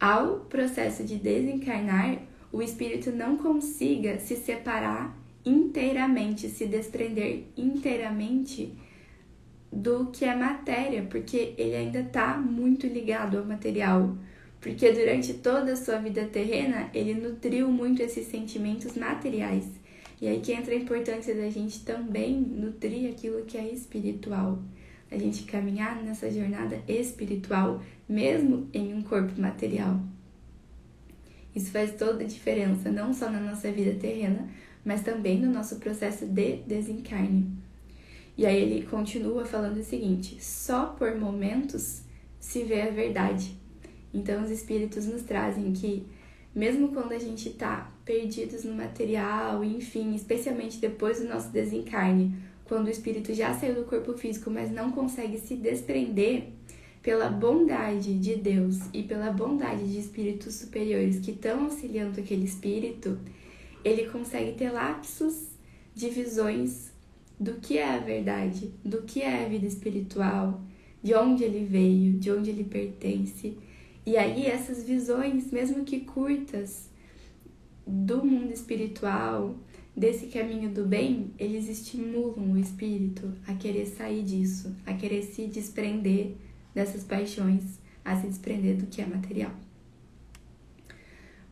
ao 0.00 0.40
processo 0.40 1.04
de 1.04 1.16
desencarnar, 1.16 2.18
o 2.54 2.62
espírito 2.62 3.10
não 3.10 3.36
consiga 3.36 4.20
se 4.20 4.36
separar 4.36 5.18
inteiramente, 5.44 6.48
se 6.48 6.66
desprender 6.66 7.46
inteiramente 7.56 8.72
do 9.72 10.06
que 10.12 10.24
é 10.24 10.36
matéria, 10.36 11.02
porque 11.10 11.54
ele 11.58 11.74
ainda 11.74 11.98
está 11.98 12.38
muito 12.38 12.86
ligado 12.86 13.38
ao 13.38 13.44
material. 13.44 14.16
Porque 14.60 14.92
durante 14.92 15.34
toda 15.34 15.72
a 15.72 15.76
sua 15.76 15.98
vida 15.98 16.26
terrena, 16.26 16.90
ele 16.94 17.12
nutriu 17.14 17.68
muito 17.68 18.00
esses 18.00 18.28
sentimentos 18.28 18.94
materiais. 18.94 19.66
E 20.22 20.28
aí 20.28 20.38
que 20.38 20.52
entra 20.52 20.74
a 20.74 20.78
importância 20.78 21.34
da 21.34 21.50
gente 21.50 21.84
também 21.84 22.36
nutrir 22.36 23.10
aquilo 23.10 23.44
que 23.44 23.58
é 23.58 23.68
espiritual. 23.68 24.62
A 25.10 25.18
gente 25.18 25.42
caminhar 25.42 26.00
nessa 26.04 26.30
jornada 26.30 26.80
espiritual, 26.86 27.82
mesmo 28.08 28.68
em 28.72 28.94
um 28.94 29.02
corpo 29.02 29.40
material. 29.40 30.00
Isso 31.54 31.70
faz 31.70 31.92
toda 31.92 32.24
a 32.24 32.26
diferença, 32.26 32.90
não 32.90 33.12
só 33.12 33.30
na 33.30 33.40
nossa 33.40 33.70
vida 33.70 33.98
terrena, 33.98 34.48
mas 34.84 35.02
também 35.02 35.40
no 35.40 35.52
nosso 35.52 35.76
processo 35.76 36.26
de 36.26 36.56
desencarne. 36.66 37.46
E 38.36 38.44
aí 38.44 38.60
ele 38.60 38.86
continua 38.86 39.44
falando 39.44 39.78
o 39.78 39.84
seguinte: 39.84 40.42
só 40.42 40.86
por 40.86 41.14
momentos 41.16 42.02
se 42.40 42.64
vê 42.64 42.82
a 42.82 42.90
verdade. 42.90 43.56
Então 44.12 44.42
os 44.42 44.50
espíritos 44.50 45.06
nos 45.06 45.22
trazem 45.22 45.72
que 45.72 46.06
mesmo 46.54 46.88
quando 46.88 47.12
a 47.12 47.18
gente 47.18 47.48
está 47.48 47.90
perdidos 48.04 48.64
no 48.64 48.74
material, 48.74 49.64
enfim, 49.64 50.14
especialmente 50.14 50.78
depois 50.78 51.20
do 51.20 51.28
nosso 51.28 51.48
desencarne, 51.50 52.36
quando 52.64 52.86
o 52.86 52.90
espírito 52.90 53.34
já 53.34 53.52
saiu 53.52 53.74
do 53.74 53.84
corpo 53.84 54.12
físico, 54.14 54.50
mas 54.50 54.70
não 54.70 54.92
consegue 54.92 55.38
se 55.38 55.56
desprender, 55.56 56.52
pela 57.04 57.28
bondade 57.28 58.18
de 58.18 58.34
Deus 58.34 58.78
e 58.90 59.02
pela 59.02 59.30
bondade 59.30 59.86
de 59.92 59.98
espíritos 59.98 60.54
superiores 60.54 61.20
que 61.20 61.32
estão 61.32 61.64
auxiliando 61.64 62.18
aquele 62.18 62.46
espírito, 62.46 63.18
ele 63.84 64.06
consegue 64.06 64.52
ter 64.52 64.70
lapsos 64.70 65.48
de 65.94 66.08
visões 66.08 66.90
do 67.38 67.56
que 67.56 67.76
é 67.76 67.86
a 67.86 67.98
verdade, 67.98 68.72
do 68.82 69.02
que 69.02 69.20
é 69.20 69.44
a 69.44 69.48
vida 69.48 69.66
espiritual, 69.66 70.62
de 71.02 71.14
onde 71.14 71.44
ele 71.44 71.66
veio, 71.66 72.14
de 72.14 72.32
onde 72.32 72.48
ele 72.48 72.64
pertence. 72.64 73.58
E 74.06 74.16
aí 74.16 74.46
essas 74.46 74.82
visões, 74.82 75.52
mesmo 75.52 75.84
que 75.84 76.00
curtas, 76.00 76.88
do 77.86 78.24
mundo 78.24 78.50
espiritual, 78.50 79.54
desse 79.94 80.28
caminho 80.28 80.70
do 80.70 80.86
bem, 80.86 81.32
eles 81.38 81.68
estimulam 81.68 82.52
o 82.52 82.58
espírito 82.58 83.30
a 83.46 83.52
querer 83.52 83.84
sair 83.84 84.22
disso, 84.22 84.74
a 84.86 84.94
querer 84.94 85.22
se 85.22 85.46
desprender 85.46 86.34
dessas 86.74 87.04
paixões, 87.04 87.78
a 88.04 88.16
se 88.16 88.26
desprender 88.26 88.76
do 88.76 88.86
que 88.86 89.00
é 89.00 89.06
material. 89.06 89.52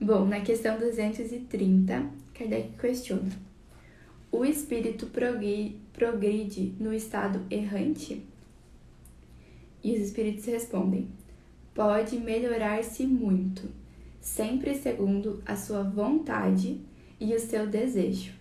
Bom, 0.01 0.27
na 0.27 0.41
questão 0.41 0.79
230, 0.79 2.11
Kardec 2.35 2.77
questiona: 2.79 3.31
o 4.31 4.45
espírito 4.45 5.07
progride 5.93 6.75
no 6.81 6.93
estado 6.93 7.41
errante? 7.51 8.23
E 9.85 9.93
os 9.93 10.01
espíritos 10.01 10.45
respondem: 10.47 11.09
pode 11.75 12.19
melhorar-se 12.19 13.07
muito, 13.07 13.69
sempre 14.21 14.75
segundo 14.75 15.43
a 15.47 15.55
sua 15.55 15.83
vontade 15.83 16.81
e 17.21 17.35
o 17.35 17.39
seu 17.39 17.67
desejo, 17.67 18.33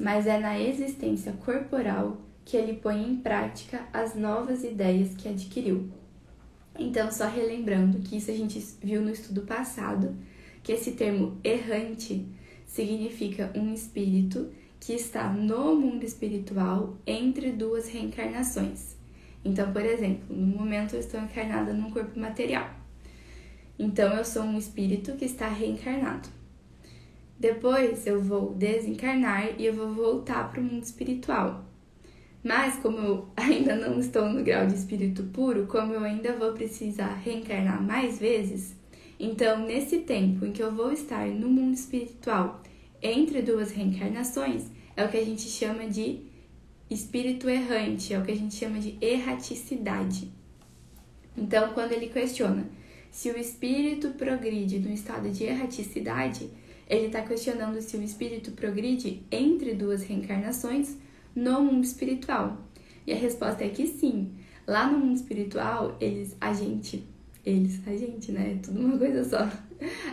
mas 0.00 0.26
é 0.26 0.38
na 0.38 0.58
existência 0.58 1.32
corporal 1.44 2.16
que 2.44 2.56
ele 2.56 2.74
põe 2.74 3.02
em 3.02 3.16
prática 3.16 3.86
as 3.92 4.14
novas 4.14 4.64
ideias 4.64 5.14
que 5.14 5.28
adquiriu. 5.28 5.88
Então, 6.78 7.10
só 7.10 7.28
relembrando 7.28 7.98
que 8.00 8.16
isso 8.16 8.30
a 8.30 8.34
gente 8.34 8.58
viu 8.82 9.00
no 9.00 9.10
estudo 9.10 9.42
passado, 9.42 10.16
que 10.62 10.72
esse 10.72 10.92
termo 10.92 11.38
errante 11.44 12.26
significa 12.66 13.52
um 13.54 13.72
espírito 13.72 14.50
que 14.80 14.92
está 14.92 15.32
no 15.32 15.76
mundo 15.76 16.04
espiritual 16.04 16.98
entre 17.06 17.52
duas 17.52 17.88
reencarnações. 17.88 18.96
Então, 19.44 19.72
por 19.72 19.84
exemplo, 19.84 20.34
no 20.34 20.46
momento 20.46 20.94
eu 20.94 21.00
estou 21.00 21.20
encarnada 21.20 21.72
num 21.72 21.90
corpo 21.90 22.18
material. 22.18 22.68
Então, 23.78 24.12
eu 24.14 24.24
sou 24.24 24.42
um 24.42 24.58
espírito 24.58 25.12
que 25.16 25.24
está 25.24 25.48
reencarnado. 25.48 26.28
Depois 27.38 28.06
eu 28.06 28.22
vou 28.22 28.54
desencarnar 28.54 29.60
e 29.60 29.66
eu 29.66 29.74
vou 29.74 29.92
voltar 29.92 30.50
para 30.50 30.60
o 30.60 30.64
mundo 30.64 30.82
espiritual. 30.82 31.63
Mas, 32.44 32.76
como 32.76 32.98
eu 32.98 33.28
ainda 33.34 33.74
não 33.74 33.98
estou 33.98 34.28
no 34.28 34.44
grau 34.44 34.66
de 34.66 34.74
espírito 34.74 35.22
puro, 35.32 35.66
como 35.66 35.94
eu 35.94 36.04
ainda 36.04 36.34
vou 36.34 36.52
precisar 36.52 37.14
reencarnar 37.14 37.82
mais 37.82 38.18
vezes, 38.18 38.76
então 39.18 39.64
nesse 39.66 40.00
tempo 40.00 40.44
em 40.44 40.52
que 40.52 40.62
eu 40.62 40.70
vou 40.70 40.92
estar 40.92 41.26
no 41.26 41.48
mundo 41.48 41.72
espiritual 41.72 42.62
entre 43.02 43.40
duas 43.40 43.70
reencarnações, 43.70 44.70
é 44.94 45.02
o 45.02 45.08
que 45.08 45.16
a 45.16 45.24
gente 45.24 45.48
chama 45.48 45.86
de 45.86 46.20
espírito 46.90 47.48
errante, 47.48 48.12
é 48.12 48.18
o 48.18 48.22
que 48.22 48.32
a 48.32 48.36
gente 48.36 48.54
chama 48.54 48.78
de 48.78 48.98
erraticidade. 49.00 50.30
Então, 51.34 51.72
quando 51.72 51.92
ele 51.92 52.08
questiona 52.08 52.68
se 53.10 53.30
o 53.30 53.38
espírito 53.38 54.10
progride 54.10 54.80
no 54.80 54.92
estado 54.92 55.30
de 55.30 55.44
erraticidade, 55.44 56.50
ele 56.90 57.06
está 57.06 57.22
questionando 57.22 57.80
se 57.80 57.96
o 57.96 58.02
espírito 58.02 58.52
progride 58.52 59.22
entre 59.30 59.72
duas 59.72 60.02
reencarnações 60.02 60.98
no 61.34 61.62
mundo 61.62 61.84
espiritual? 61.84 62.58
E 63.06 63.12
a 63.12 63.16
resposta 63.16 63.64
é 63.64 63.68
que 63.68 63.86
sim. 63.86 64.32
Lá 64.66 64.90
no 64.90 64.98
mundo 64.98 65.16
espiritual, 65.16 65.96
eles, 66.00 66.36
a 66.40 66.52
gente, 66.52 67.06
eles, 67.44 67.80
a 67.86 67.96
gente, 67.96 68.32
né? 68.32 68.58
Tudo 68.62 68.80
uma 68.80 68.98
coisa 68.98 69.24
só. 69.24 69.50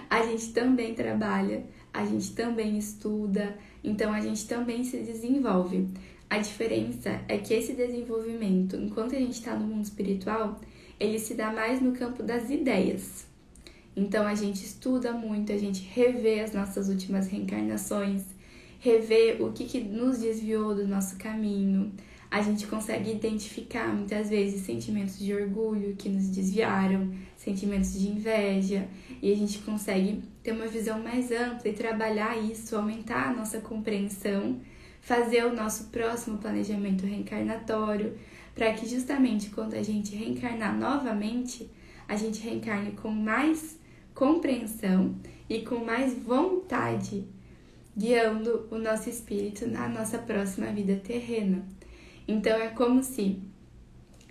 A 0.09 0.25
gente 0.25 0.51
também 0.51 0.93
trabalha, 0.93 1.63
a 1.93 2.05
gente 2.05 2.33
também 2.33 2.77
estuda, 2.77 3.57
então 3.83 4.11
a 4.11 4.19
gente 4.19 4.47
também 4.47 4.83
se 4.83 4.97
desenvolve. 4.97 5.87
A 6.29 6.37
diferença 6.37 7.21
é 7.27 7.37
que 7.37 7.53
esse 7.53 7.73
desenvolvimento, 7.73 8.75
enquanto 8.75 9.15
a 9.15 9.19
gente 9.19 9.33
está 9.33 9.55
no 9.55 9.65
mundo 9.65 9.83
espiritual, 9.83 10.59
ele 10.99 11.19
se 11.19 11.33
dá 11.33 11.51
mais 11.51 11.81
no 11.81 11.93
campo 11.93 12.23
das 12.23 12.49
ideias. 12.49 13.27
Então 13.95 14.25
a 14.25 14.33
gente 14.35 14.63
estuda 14.63 15.11
muito, 15.11 15.51
a 15.51 15.57
gente 15.57 15.81
revê 15.83 16.39
as 16.39 16.53
nossas 16.53 16.87
últimas 16.87 17.27
reencarnações, 17.27 18.23
rever 18.81 19.39
o 19.39 19.51
que, 19.51 19.65
que 19.65 19.79
nos 19.79 20.17
desviou 20.17 20.73
do 20.73 20.87
nosso 20.87 21.15
caminho. 21.17 21.93
A 22.31 22.41
gente 22.41 22.65
consegue 22.65 23.11
identificar 23.11 23.93
muitas 23.93 24.29
vezes 24.29 24.61
sentimentos 24.61 25.19
de 25.19 25.33
orgulho 25.33 25.95
que 25.95 26.09
nos 26.09 26.27
desviaram, 26.29 27.13
sentimentos 27.37 27.93
de 27.93 28.07
inveja, 28.07 28.87
e 29.21 29.31
a 29.31 29.35
gente 29.35 29.59
consegue 29.59 30.23
ter 30.41 30.51
uma 30.51 30.65
visão 30.65 30.99
mais 30.99 31.31
ampla 31.31 31.69
e 31.69 31.73
trabalhar 31.73 32.35
isso, 32.37 32.75
aumentar 32.75 33.29
a 33.29 33.33
nossa 33.33 33.59
compreensão, 33.59 34.59
fazer 34.99 35.45
o 35.45 35.53
nosso 35.53 35.85
próximo 35.85 36.39
planejamento 36.39 37.05
reencarnatório, 37.05 38.17
para 38.55 38.73
que 38.73 38.87
justamente 38.87 39.51
quando 39.51 39.75
a 39.75 39.83
gente 39.83 40.15
reencarnar 40.15 40.75
novamente, 40.75 41.69
a 42.07 42.15
gente 42.15 42.41
reencarne 42.41 42.93
com 42.93 43.11
mais 43.11 43.77
compreensão 44.15 45.15
e 45.47 45.59
com 45.59 45.85
mais 45.85 46.17
vontade 46.17 47.27
guiando 47.95 48.67
o 48.71 48.77
nosso 48.77 49.09
espírito 49.09 49.67
na 49.67 49.87
nossa 49.87 50.17
próxima 50.17 50.67
vida 50.67 50.95
terrena. 50.95 51.65
Então 52.27 52.53
é 52.53 52.69
como 52.69 53.03
se 53.03 53.41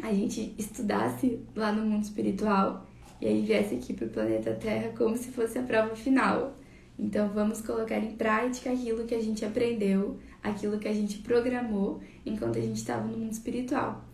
a 0.02 0.12
gente 0.12 0.54
estudasse 0.58 1.40
lá 1.54 1.70
no 1.72 1.84
mundo 1.84 2.04
espiritual 2.04 2.86
e 3.20 3.26
aí 3.26 3.42
viesse 3.42 3.74
aqui 3.74 3.92
para 3.92 4.06
o 4.06 4.10
planeta 4.10 4.54
Terra 4.54 4.92
como 4.96 5.16
se 5.16 5.30
fosse 5.30 5.58
a 5.58 5.62
prova 5.62 5.94
final. 5.94 6.56
Então 6.98 7.28
vamos 7.28 7.60
colocar 7.60 7.98
em 7.98 8.12
prática 8.12 8.70
aquilo 8.70 9.04
que 9.04 9.14
a 9.14 9.22
gente 9.22 9.44
aprendeu, 9.44 10.18
aquilo 10.42 10.78
que 10.78 10.88
a 10.88 10.92
gente 10.92 11.18
programou 11.18 12.00
enquanto 12.24 12.58
a 12.58 12.62
gente 12.62 12.76
estava 12.76 13.06
no 13.06 13.16
mundo 13.16 13.32
espiritual. 13.32 14.04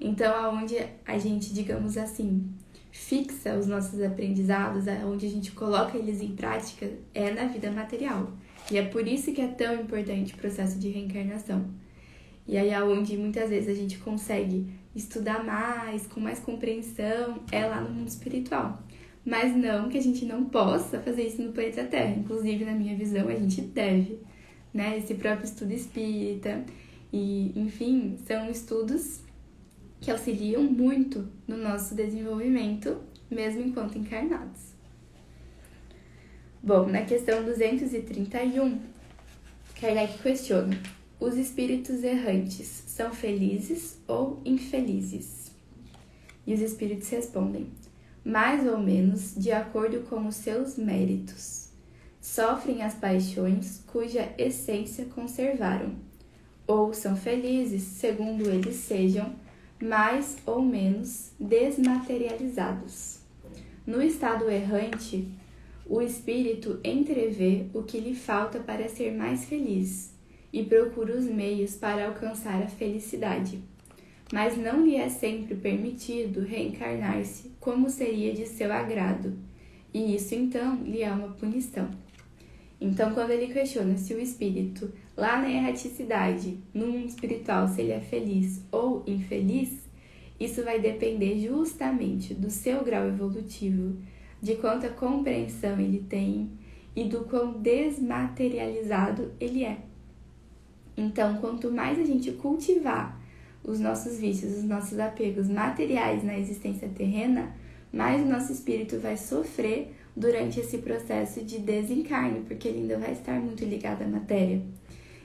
Então, 0.00 0.34
aonde 0.34 0.76
a 1.06 1.18
gente, 1.18 1.54
digamos 1.54 1.96
assim, 1.96 2.50
fixa 2.90 3.56
os 3.56 3.66
nossos 3.66 4.00
aprendizados, 4.02 4.86
aonde 4.86 5.26
a 5.26 5.30
gente 5.30 5.52
coloca 5.52 5.96
eles 5.96 6.20
em 6.20 6.34
prática, 6.34 6.90
é 7.14 7.32
na 7.32 7.46
vida 7.46 7.70
material. 7.70 8.32
E 8.70 8.78
é 8.78 8.82
por 8.82 9.06
isso 9.06 9.32
que 9.32 9.40
é 9.40 9.48
tão 9.48 9.82
importante 9.82 10.34
o 10.34 10.36
processo 10.36 10.78
de 10.78 10.88
reencarnação. 10.88 11.64
E 12.46 12.56
aí, 12.56 12.72
aonde 12.72 13.16
muitas 13.16 13.50
vezes 13.50 13.68
a 13.68 13.74
gente 13.74 13.98
consegue 13.98 14.66
estudar 14.94 15.44
mais, 15.44 16.06
com 16.06 16.20
mais 16.20 16.38
compreensão, 16.38 17.42
é 17.50 17.66
lá 17.66 17.80
no 17.80 17.90
mundo 17.90 18.08
espiritual. 18.08 18.82
Mas 19.24 19.56
não 19.56 19.88
que 19.88 19.96
a 19.96 20.02
gente 20.02 20.24
não 20.24 20.44
possa 20.44 21.00
fazer 21.00 21.26
isso 21.26 21.42
no 21.42 21.52
planeta 21.52 21.84
Terra. 21.84 22.14
Inclusive, 22.16 22.64
na 22.64 22.72
minha 22.72 22.96
visão, 22.96 23.28
a 23.28 23.34
gente 23.34 23.62
deve, 23.62 24.18
né? 24.72 24.98
Esse 24.98 25.14
próprio 25.14 25.46
estudo 25.46 25.72
espírita. 25.72 26.64
E, 27.12 27.52
enfim, 27.56 28.18
são 28.26 28.50
estudos 28.50 29.20
que 30.00 30.10
auxiliam 30.10 30.62
muito 30.62 31.26
no 31.48 31.56
nosso 31.56 31.94
desenvolvimento, 31.94 32.98
mesmo 33.30 33.62
enquanto 33.62 33.96
encarnados. 33.96 34.73
Bom, 36.66 36.86
na 36.86 37.02
questão 37.02 37.44
231, 37.44 38.80
Kardec 39.78 40.16
questiona: 40.22 40.74
os 41.20 41.36
espíritos 41.36 42.02
errantes 42.02 42.84
são 42.86 43.12
felizes 43.12 43.98
ou 44.08 44.40
infelizes? 44.46 45.52
E 46.46 46.54
os 46.54 46.62
espíritos 46.62 47.10
respondem: 47.10 47.66
mais 48.24 48.66
ou 48.66 48.78
menos 48.78 49.34
de 49.34 49.52
acordo 49.52 50.08
com 50.08 50.26
os 50.26 50.36
seus 50.36 50.78
méritos. 50.78 51.68
Sofrem 52.18 52.82
as 52.82 52.94
paixões 52.94 53.84
cuja 53.86 54.32
essência 54.38 55.04
conservaram, 55.04 55.94
ou 56.66 56.94
são 56.94 57.14
felizes, 57.14 57.82
segundo 57.82 58.48
eles 58.48 58.76
sejam 58.76 59.34
mais 59.82 60.38
ou 60.46 60.62
menos 60.62 61.32
desmaterializados. 61.38 63.18
No 63.86 64.00
estado 64.00 64.48
errante, 64.48 65.28
o 65.86 66.00
espírito 66.00 66.80
entrevê 66.82 67.66
o 67.74 67.82
que 67.82 67.98
lhe 67.98 68.14
falta 68.14 68.58
para 68.58 68.88
ser 68.88 69.12
mais 69.12 69.44
feliz 69.44 70.14
e 70.52 70.62
procura 70.62 71.16
os 71.16 71.24
meios 71.24 71.74
para 71.74 72.06
alcançar 72.06 72.62
a 72.62 72.68
felicidade. 72.68 73.58
Mas 74.32 74.56
não 74.56 74.84
lhe 74.84 74.96
é 74.96 75.08
sempre 75.08 75.54
permitido 75.54 76.40
reencarnar-se 76.40 77.52
como 77.60 77.90
seria 77.90 78.32
de 78.32 78.46
seu 78.46 78.72
agrado, 78.72 79.36
e 79.92 80.14
isso 80.16 80.34
então 80.34 80.76
lhe 80.82 81.02
é 81.02 81.12
uma 81.12 81.28
punição. 81.28 81.88
Então, 82.80 83.14
quando 83.14 83.30
ele 83.30 83.52
questiona 83.52 83.96
se 83.96 84.12
o 84.14 84.20
espírito, 84.20 84.92
lá 85.16 85.40
na 85.40 85.50
erraticidade, 85.50 86.58
no 86.72 86.86
mundo 86.86 87.08
espiritual, 87.08 87.68
se 87.68 87.80
ele 87.80 87.92
é 87.92 88.00
feliz 88.00 88.64
ou 88.70 89.04
infeliz, 89.06 89.84
isso 90.38 90.64
vai 90.64 90.80
depender 90.80 91.38
justamente 91.38 92.34
do 92.34 92.50
seu 92.50 92.84
grau 92.84 93.06
evolutivo, 93.06 93.96
de 94.44 94.56
quanta 94.56 94.90
compreensão 94.90 95.80
ele 95.80 96.04
tem 96.06 96.50
e 96.94 97.04
do 97.04 97.24
quão 97.24 97.54
desmaterializado 97.54 99.32
ele 99.40 99.64
é. 99.64 99.78
Então, 100.94 101.38
quanto 101.38 101.72
mais 101.72 101.98
a 101.98 102.04
gente 102.04 102.30
cultivar 102.32 103.18
os 103.64 103.80
nossos 103.80 104.18
vícios, 104.18 104.58
os 104.58 104.64
nossos 104.64 104.98
apegos 104.98 105.48
materiais 105.48 106.22
na 106.22 106.38
existência 106.38 106.86
terrena, 106.94 107.56
mais 107.90 108.20
o 108.20 108.28
nosso 108.28 108.52
espírito 108.52 108.98
vai 108.98 109.16
sofrer 109.16 109.94
durante 110.14 110.60
esse 110.60 110.76
processo 110.76 111.42
de 111.42 111.58
desencarne, 111.58 112.42
porque 112.46 112.68
ele 112.68 112.80
ainda 112.80 112.98
vai 112.98 113.12
estar 113.12 113.40
muito 113.40 113.64
ligado 113.64 114.02
à 114.02 114.06
matéria. 114.06 114.60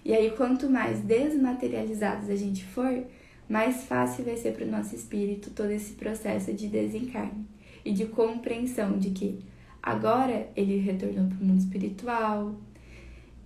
E 0.06 0.14
aí, 0.14 0.32
quanto 0.32 0.70
mais 0.70 1.02
desmaterializados 1.02 2.30
a 2.30 2.38
gente 2.38 2.64
for, 2.64 3.04
mais 3.50 3.84
fácil 3.84 4.24
vai 4.24 4.38
ser 4.38 4.54
para 4.54 4.63
o 4.63 4.72
nosso 4.72 4.96
espírito 4.96 5.50
todo 5.50 5.72
esse 5.72 5.96
processo 5.96 6.54
de 6.54 6.67
desencarne 6.70 7.59
e 7.84 7.92
de 7.92 8.06
compreensão 8.06 8.98
de 8.98 9.12
que 9.12 9.39
agora 9.82 10.50
ele 10.56 10.78
retornou 10.78 11.28
para 11.28 11.38
o 11.38 11.44
mundo 11.44 11.60
espiritual, 11.60 12.56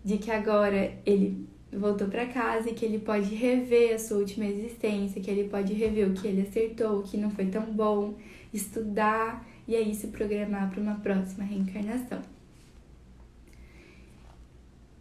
de 0.03 0.17
que 0.17 0.31
agora 0.31 0.97
ele 1.05 1.47
voltou 1.71 2.07
para 2.07 2.27
casa 2.27 2.69
e 2.69 2.73
que 2.73 2.85
ele 2.85 2.99
pode 2.99 3.33
rever 3.33 3.95
a 3.95 3.99
sua 3.99 4.17
última 4.17 4.45
existência, 4.45 5.21
que 5.21 5.29
ele 5.29 5.49
pode 5.49 5.73
rever 5.73 6.09
o 6.09 6.13
que 6.13 6.27
ele 6.27 6.41
acertou, 6.41 6.99
o 6.99 7.03
que 7.03 7.17
não 7.17 7.31
foi 7.31 7.45
tão 7.47 7.63
bom, 7.63 8.15
estudar 8.53 9.47
e 9.67 9.75
aí 9.75 9.95
se 9.95 10.07
programar 10.07 10.69
para 10.69 10.81
uma 10.81 10.95
próxima 10.95 11.43
reencarnação. 11.43 12.21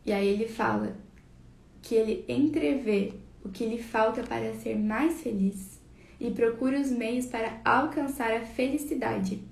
E 0.05 0.13
aí 0.13 0.27
ele 0.27 0.49
fala 0.49 0.97
que 1.81 1.95
ele 1.95 2.25
entrevê 2.29 3.13
o 3.45 3.49
que 3.49 3.67
lhe 3.67 3.79
falta 3.79 4.23
para 4.23 4.55
ser 4.55 4.77
mais 4.77 5.21
feliz 5.21 5.82
e 6.23 6.31
procura 6.31 6.81
os 6.81 6.89
meios 6.89 7.27
para 7.27 7.61
alcançar 7.65 8.33
a 8.33 8.41
felicidade. 8.41 9.43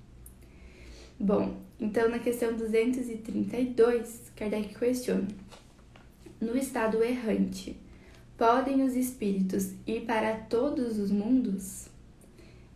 Bom, 1.18 1.56
então 1.80 2.09
na 2.09 2.20
questão 2.20 2.56
232, 2.56 4.30
Kardec 4.37 4.78
questiona: 4.78 5.26
No 6.40 6.56
estado 6.56 7.02
errante, 7.02 7.76
podem 8.38 8.85
os 8.85 8.94
espíritos 8.94 9.72
ir 9.85 10.02
para 10.02 10.37
todos 10.37 10.96
os 11.00 11.11
mundos? 11.11 11.88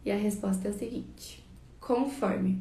E 0.04 0.10
a 0.10 0.16
resposta 0.16 0.66
é 0.66 0.70
a 0.72 0.74
seguinte: 0.74 1.44
conforme. 1.80 2.58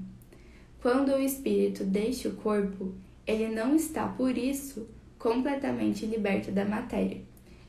Quando 0.84 1.14
o 1.14 1.20
espírito 1.20 1.84
deixa 1.84 2.30
o 2.30 2.36
corpo, 2.36 2.94
ele 3.26 3.48
não 3.48 3.76
está, 3.76 4.08
por 4.08 4.38
isso, 4.38 4.88
completamente 5.18 6.06
liberto 6.06 6.52
da 6.52 6.66
matéria 6.66 7.22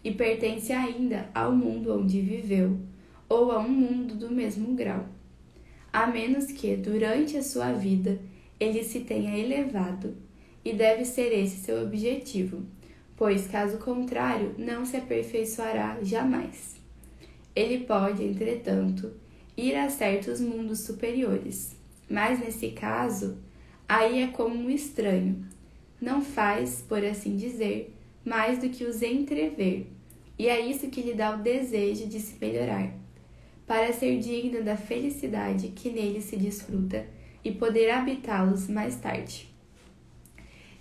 e 0.03 0.11
pertence 0.11 0.73
ainda 0.73 1.31
ao 1.33 1.55
mundo 1.55 1.97
onde 1.97 2.21
viveu 2.21 2.77
ou 3.35 3.51
a 3.51 3.59
um 3.59 3.69
mundo 3.69 4.15
do 4.15 4.31
mesmo 4.31 4.75
grau, 4.75 5.09
a 5.93 6.07
menos 6.07 6.53
que, 6.53 6.77
durante 6.77 7.37
a 7.37 7.43
sua 7.43 7.73
vida, 7.73 8.21
ele 8.61 8.85
se 8.85 9.01
tenha 9.01 9.37
elevado, 9.37 10.17
e 10.65 10.73
deve 10.73 11.05
ser 11.05 11.33
esse 11.33 11.57
seu 11.57 11.83
objetivo, 11.83 12.63
pois, 13.17 13.49
caso 13.49 13.79
contrário, 13.79 14.55
não 14.57 14.87
se 14.87 14.97
aperfeiçoará 14.97 15.99
jamais. 16.01 16.77
Ele 17.57 17.85
pode, 17.85 18.23
entretanto, 18.23 19.13
ir 19.57 19.75
a 19.75 19.91
certos 19.91 20.41
mundos 20.41 20.81
superiores, 20.81 21.77
mas 22.09 22.39
nesse 22.39 22.71
caso, 22.71 23.39
aí 23.89 24.23
é 24.23 24.29
como 24.29 24.55
um 24.55 24.71
estranho. 24.71 25.45
Não 26.01 26.23
faz, 26.23 26.85
por 26.89 27.05
assim 27.05 27.37
dizer, 27.37 27.93
mais 28.25 28.61
do 28.61 28.69
que 28.69 28.85
os 28.85 29.03
entrever, 29.03 29.89
e 30.39 30.49
é 30.49 30.61
isso 30.61 30.89
que 30.89 31.03
lhe 31.03 31.15
dá 31.15 31.35
o 31.35 31.43
desejo 31.43 32.07
de 32.07 32.21
se 32.21 32.37
melhorar, 32.41 33.04
para 33.67 33.93
ser 33.93 34.19
digno 34.19 34.63
da 34.63 34.77
felicidade 34.77 35.69
que 35.69 35.91
nele 35.91 36.21
se 36.21 36.37
desfruta 36.37 37.07
e 37.43 37.53
poder 37.53 37.91
habitá-los 37.91 38.69
mais 38.69 38.97
tarde. 38.97 39.49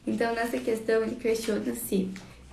Então, 0.06 0.36
nessa 0.36 0.58
questão, 0.58 1.04
ele 1.04 1.16
questiona 1.16 1.74
se, 1.76 2.10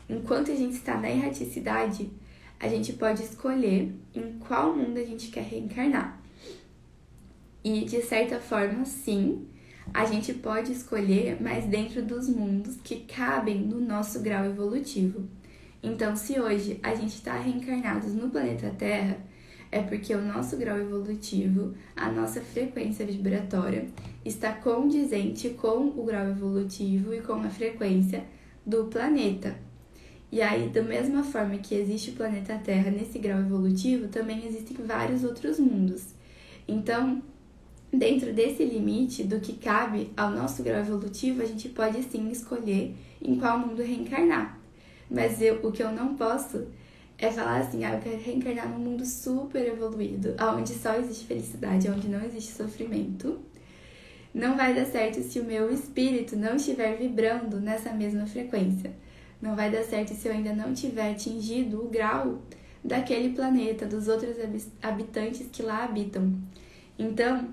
enquanto 0.09 0.53
a 0.53 0.55
gente 0.55 0.75
está 0.75 0.97
na 0.97 1.11
erraticidade, 1.11 2.11
a 2.59 2.69
gente 2.69 2.93
pode 2.93 3.23
escolher 3.23 3.93
em 4.15 4.39
qual 4.39 4.77
mundo 4.77 4.99
a 4.99 5.05
gente 5.05 5.31
quer 5.31 5.45
reencarnar. 5.45 6.21
E 7.65 7.85
de 7.85 8.03
certa 8.03 8.39
forma, 8.39 8.85
sim, 8.85 9.47
a 9.93 10.05
gente 10.05 10.33
pode 10.35 10.73
escolher, 10.73 11.39
mas 11.41 11.65
dentro 11.67 12.03
dos 12.03 12.29
mundos 12.29 12.77
que 12.83 13.01
cabem 13.01 13.59
no 13.59 13.81
nosso 13.81 14.21
grau 14.21 14.45
evolutivo. 14.45 15.29
Então, 15.83 16.15
se 16.15 16.39
hoje 16.39 16.79
a 16.83 16.95
gente 16.95 17.15
está 17.15 17.39
reencarnados 17.39 18.15
no 18.15 18.31
planeta 18.31 18.75
Terra, 18.79 19.19
é 19.73 19.81
porque 19.81 20.15
o 20.15 20.21
nosso 20.21 20.57
grau 20.57 20.79
evolutivo, 20.79 21.75
a 21.95 22.11
nossa 22.11 22.41
frequência 22.41 23.07
vibratória, 23.07 23.87
está 24.25 24.53
condizente 24.53 25.51
com 25.51 25.89
o 25.97 26.05
grau 26.05 26.29
evolutivo 26.29 27.15
e 27.15 27.21
com 27.21 27.35
a 27.35 27.49
frequência 27.49 28.25
do 28.67 28.85
planeta. 28.87 29.57
E 30.33 30.41
aí, 30.43 30.69
da 30.69 30.83
mesma 30.83 31.25
forma 31.25 31.59
que 31.59 31.75
existe 31.75 32.11
o 32.11 32.15
planeta 32.15 32.59
Terra 32.59 32.91
nesse 32.91 33.19
grau 33.19 33.41
evolutivo, 33.41 34.09
também 34.09 34.47
existem 34.47 34.77
vários 34.85 35.25
outros 35.25 35.59
mundos. 35.59 36.15
Então, 36.69 37.23
dentro 37.93 38.33
desse 38.33 38.65
limite 38.65 39.25
do 39.25 39.41
que 39.41 39.55
cabe 39.55 40.11
ao 40.17 40.31
nosso 40.31 40.63
grau 40.63 40.81
evolutivo, 40.81 41.43
a 41.43 41.47
gente 41.47 41.69
pode 41.69 42.03
sim 42.05 42.31
escolher 42.31 42.95
em 43.21 43.37
qual 43.39 43.59
mundo 43.59 43.83
reencarnar. 43.83 44.59
Mas 45.11 45.43
eu, 45.43 45.61
o 45.65 45.73
que 45.73 45.83
eu 45.83 45.91
não 45.91 46.15
posso 46.15 46.69
é 47.21 47.31
falar 47.31 47.59
assim, 47.59 47.85
ah, 47.85 47.93
eu 47.95 48.01
quero 48.01 48.19
reencarnar 48.19 48.67
num 48.69 48.79
mundo 48.79 49.05
super 49.05 49.67
evoluído, 49.67 50.35
onde 50.57 50.73
só 50.73 50.95
existe 50.95 51.27
felicidade, 51.27 51.91
onde 51.91 52.09
não 52.09 52.25
existe 52.25 52.53
sofrimento. 52.53 53.39
Não 54.33 54.57
vai 54.57 54.75
dar 54.75 54.87
certo 54.87 55.21
se 55.23 55.39
o 55.39 55.45
meu 55.45 55.71
espírito 55.71 56.35
não 56.35 56.57
estiver 56.57 56.97
vibrando 56.97 57.61
nessa 57.61 57.93
mesma 57.93 58.27
frequência. 58.27 58.93
Não 59.43 59.55
vai 59.55 59.71
dar 59.71 59.83
certo 59.83 60.15
se 60.15 60.29
eu 60.29 60.33
ainda 60.33 60.55
não 60.55 60.73
tiver 60.73 61.11
atingido 61.11 61.85
o 61.85 61.91
grau 61.91 62.41
daquele 62.83 63.35
planeta, 63.35 63.85
dos 63.85 64.09
outros 64.09 64.37
habitantes 64.81 65.47
que 65.53 65.63
lá 65.63 65.85
habitam. 65.85 66.35
Então, 66.99 67.49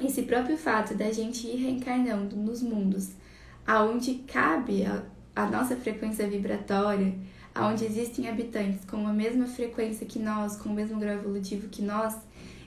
esse 0.00 0.22
próprio 0.22 0.56
fato 0.56 0.94
da 0.94 1.10
gente 1.12 1.46
ir 1.46 1.56
reencarnando 1.56 2.36
nos 2.36 2.62
mundos 2.62 3.10
aonde 3.66 4.14
cabe 4.26 4.86
a, 4.86 5.02
a 5.36 5.44
nossa 5.46 5.76
frequência 5.76 6.26
vibratória, 6.26 7.14
aonde 7.58 7.84
existem 7.84 8.28
habitantes 8.28 8.84
com 8.84 9.04
a 9.04 9.12
mesma 9.12 9.46
frequência 9.46 10.06
que 10.06 10.20
nós, 10.20 10.54
com 10.56 10.68
o 10.68 10.72
mesmo 10.72 11.00
grau 11.00 11.16
evolutivo 11.16 11.66
que 11.68 11.82
nós, 11.82 12.14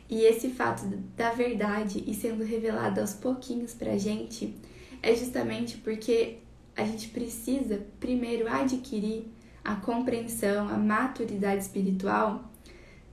e 0.09 0.23
esse 0.23 0.49
fato 0.49 0.85
da 1.15 1.31
verdade 1.31 2.03
e 2.05 2.13
sendo 2.13 2.43
revelado 2.43 2.99
aos 2.99 3.13
pouquinhos 3.13 3.73
pra 3.73 3.97
gente 3.97 4.53
é 5.01 5.15
justamente 5.15 5.77
porque 5.77 6.39
a 6.75 6.83
gente 6.83 7.07
precisa 7.07 7.81
primeiro 8.01 8.49
adquirir 8.49 9.31
a 9.63 9.75
compreensão, 9.75 10.67
a 10.67 10.77
maturidade 10.77 11.61
espiritual 11.61 12.43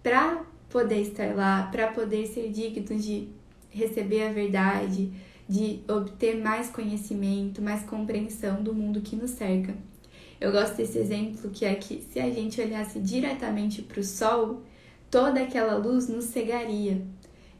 para 0.02 0.44
poder 0.68 1.00
estar 1.02 1.32
lá, 1.36 1.68
para 1.70 1.92
poder 1.92 2.26
ser 2.26 2.50
digno 2.50 2.98
de 2.98 3.28
receber 3.70 4.26
a 4.26 4.32
verdade, 4.32 5.12
de 5.48 5.80
obter 5.88 6.36
mais 6.42 6.68
conhecimento, 6.70 7.62
mais 7.62 7.84
compreensão 7.84 8.64
do 8.64 8.74
mundo 8.74 9.00
que 9.00 9.14
nos 9.14 9.30
cerca. 9.30 9.76
Eu 10.40 10.52
gosto 10.52 10.76
desse 10.76 10.98
exemplo 10.98 11.50
que 11.50 11.64
é 11.64 11.74
que 11.74 12.00
se 12.00 12.20
a 12.20 12.30
gente 12.30 12.60
olhasse 12.60 13.00
diretamente 13.00 13.82
para 13.82 14.00
o 14.00 14.04
sol, 14.04 14.62
toda 15.10 15.42
aquela 15.42 15.76
luz 15.76 16.08
nos 16.08 16.26
cegaria. 16.26 17.02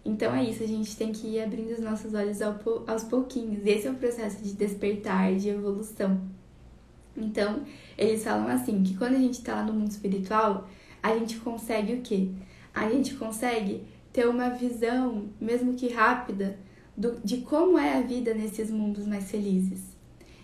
Então 0.05 0.35
é 0.35 0.45
isso, 0.45 0.63
a 0.63 0.67
gente 0.67 0.97
tem 0.97 1.13
que 1.13 1.27
ir 1.27 1.43
abrindo 1.43 1.73
os 1.73 1.81
nossos 1.81 2.15
olhos 2.15 2.41
aos 2.41 3.05
pouquinhos. 3.05 3.67
Esse 3.67 3.89
é 3.89 3.91
o 3.91 3.95
processo 3.95 4.43
de 4.43 4.53
despertar, 4.53 5.35
de 5.35 5.49
evolução. 5.49 6.21
Então, 7.17 7.65
eles 7.97 8.23
falam 8.23 8.47
assim, 8.47 8.83
que 8.83 8.97
quando 8.97 9.17
a 9.17 9.19
gente 9.19 9.41
está 9.41 9.57
lá 9.57 9.65
no 9.65 9.73
mundo 9.73 9.91
espiritual, 9.91 10.69
a 11.03 11.17
gente 11.19 11.37
consegue 11.39 11.95
o 11.95 12.01
quê? 12.01 12.29
A 12.73 12.89
gente 12.89 13.15
consegue 13.15 13.83
ter 14.13 14.29
uma 14.29 14.51
visão, 14.51 15.29
mesmo 15.41 15.75
que 15.75 15.89
rápida, 15.89 16.59
do, 16.97 17.21
de 17.25 17.39
como 17.39 17.77
é 17.77 17.99
a 17.99 18.01
vida 18.01 18.35
nesses 18.35 18.71
mundos 18.71 19.07
mais 19.07 19.31
felizes. 19.31 19.81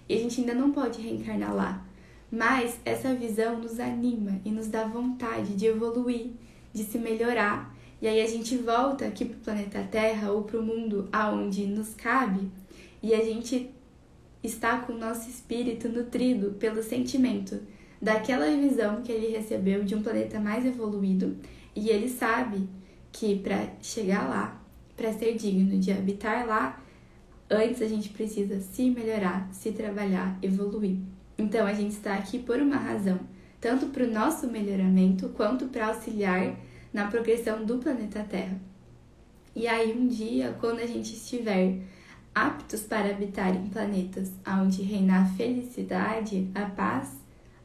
E 0.08 0.14
a 0.14 0.18
gente 0.18 0.40
ainda 0.40 0.54
não 0.54 0.72
pode 0.72 1.00
reencarnar 1.00 1.54
lá, 1.54 1.86
mas 2.34 2.80
essa 2.84 3.14
visão 3.14 3.60
nos 3.60 3.78
anima 3.78 4.40
e 4.44 4.50
nos 4.50 4.66
dá 4.66 4.84
vontade 4.84 5.54
de 5.54 5.66
evoluir, 5.66 6.32
de 6.72 6.82
se 6.82 6.98
melhorar. 6.98 7.72
E 8.02 8.08
aí 8.08 8.20
a 8.20 8.26
gente 8.26 8.56
volta 8.56 9.06
aqui 9.06 9.24
para 9.24 9.36
o 9.36 9.40
planeta 9.40 9.88
Terra 9.88 10.32
ou 10.32 10.42
para 10.42 10.58
o 10.58 10.62
mundo 10.62 11.08
aonde 11.12 11.64
nos 11.66 11.94
cabe 11.94 12.50
e 13.00 13.14
a 13.14 13.24
gente 13.24 13.70
está 14.42 14.78
com 14.80 14.94
o 14.94 14.98
nosso 14.98 15.30
espírito 15.30 15.88
nutrido 15.88 16.56
pelo 16.58 16.82
sentimento 16.82 17.60
daquela 18.02 18.50
visão 18.50 19.00
que 19.02 19.12
ele 19.12 19.28
recebeu 19.28 19.84
de 19.84 19.94
um 19.94 20.02
planeta 20.02 20.40
mais 20.40 20.66
evoluído 20.66 21.36
e 21.74 21.88
ele 21.88 22.08
sabe 22.08 22.68
que 23.12 23.38
para 23.38 23.68
chegar 23.80 24.28
lá, 24.28 24.60
para 24.96 25.12
ser 25.12 25.36
digno 25.36 25.78
de 25.78 25.92
habitar 25.92 26.46
lá, 26.46 26.82
antes 27.48 27.80
a 27.80 27.86
gente 27.86 28.08
precisa 28.08 28.60
se 28.60 28.90
melhorar, 28.90 29.48
se 29.52 29.70
trabalhar, 29.70 30.36
evoluir. 30.42 30.98
Então 31.36 31.66
a 31.66 31.72
gente 31.72 31.92
está 31.92 32.14
aqui 32.14 32.38
por 32.38 32.60
uma 32.60 32.76
razão, 32.76 33.20
tanto 33.60 33.86
para 33.86 34.04
o 34.04 34.10
nosso 34.10 34.46
melhoramento 34.46 35.28
quanto 35.30 35.66
para 35.66 35.88
auxiliar 35.88 36.54
na 36.92 37.08
progressão 37.08 37.64
do 37.64 37.78
planeta 37.78 38.22
Terra. 38.22 38.58
E 39.54 39.66
aí 39.66 39.92
um 39.92 40.06
dia, 40.06 40.56
quando 40.60 40.80
a 40.80 40.86
gente 40.86 41.12
estiver 41.14 41.78
aptos 42.34 42.82
para 42.82 43.10
habitar 43.10 43.54
em 43.54 43.68
planetas 43.68 44.32
onde 44.46 44.82
reinar 44.82 45.24
a 45.24 45.36
felicidade, 45.36 46.50
a 46.54 46.66
paz, 46.66 47.12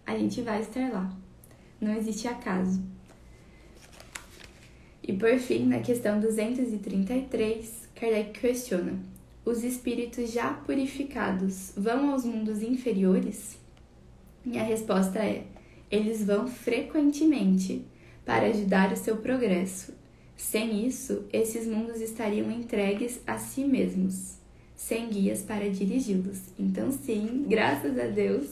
a 0.06 0.18
gente 0.18 0.42
vai 0.42 0.62
estar 0.62 0.92
lá. 0.92 1.12
Não 1.80 1.96
existe 1.96 2.28
acaso. 2.28 2.82
E 5.02 5.14
por 5.14 5.38
fim, 5.40 5.66
na 5.66 5.80
questão 5.80 6.20
233, 6.20 7.90
Kardec 7.96 8.40
questiona: 8.40 9.00
os 9.44 9.64
espíritos 9.64 10.32
já 10.32 10.54
purificados 10.54 11.74
vão 11.76 12.12
aos 12.12 12.26
mundos 12.26 12.62
inferiores? 12.62 13.59
E 14.52 14.58
a 14.58 14.64
resposta 14.64 15.20
é: 15.20 15.44
eles 15.90 16.26
vão 16.26 16.48
frequentemente 16.48 17.86
para 18.26 18.48
ajudar 18.48 18.92
o 18.92 18.98
seu 18.98 19.18
progresso. 19.18 19.94
Sem 20.38 20.86
isso, 20.86 21.26
esses 21.34 21.68
mundos 21.68 22.00
estariam 22.00 22.52
entregues 22.52 23.20
a 23.28 23.38
si 23.38 23.64
mesmos 23.66 24.40
sem 24.80 25.10
guias 25.10 25.42
para 25.42 25.70
dirigi-los. 25.70 26.40
Então, 26.58 26.90
sim, 26.90 27.46
graças 27.50 28.00
a 28.00 28.08
Deus, 28.08 28.48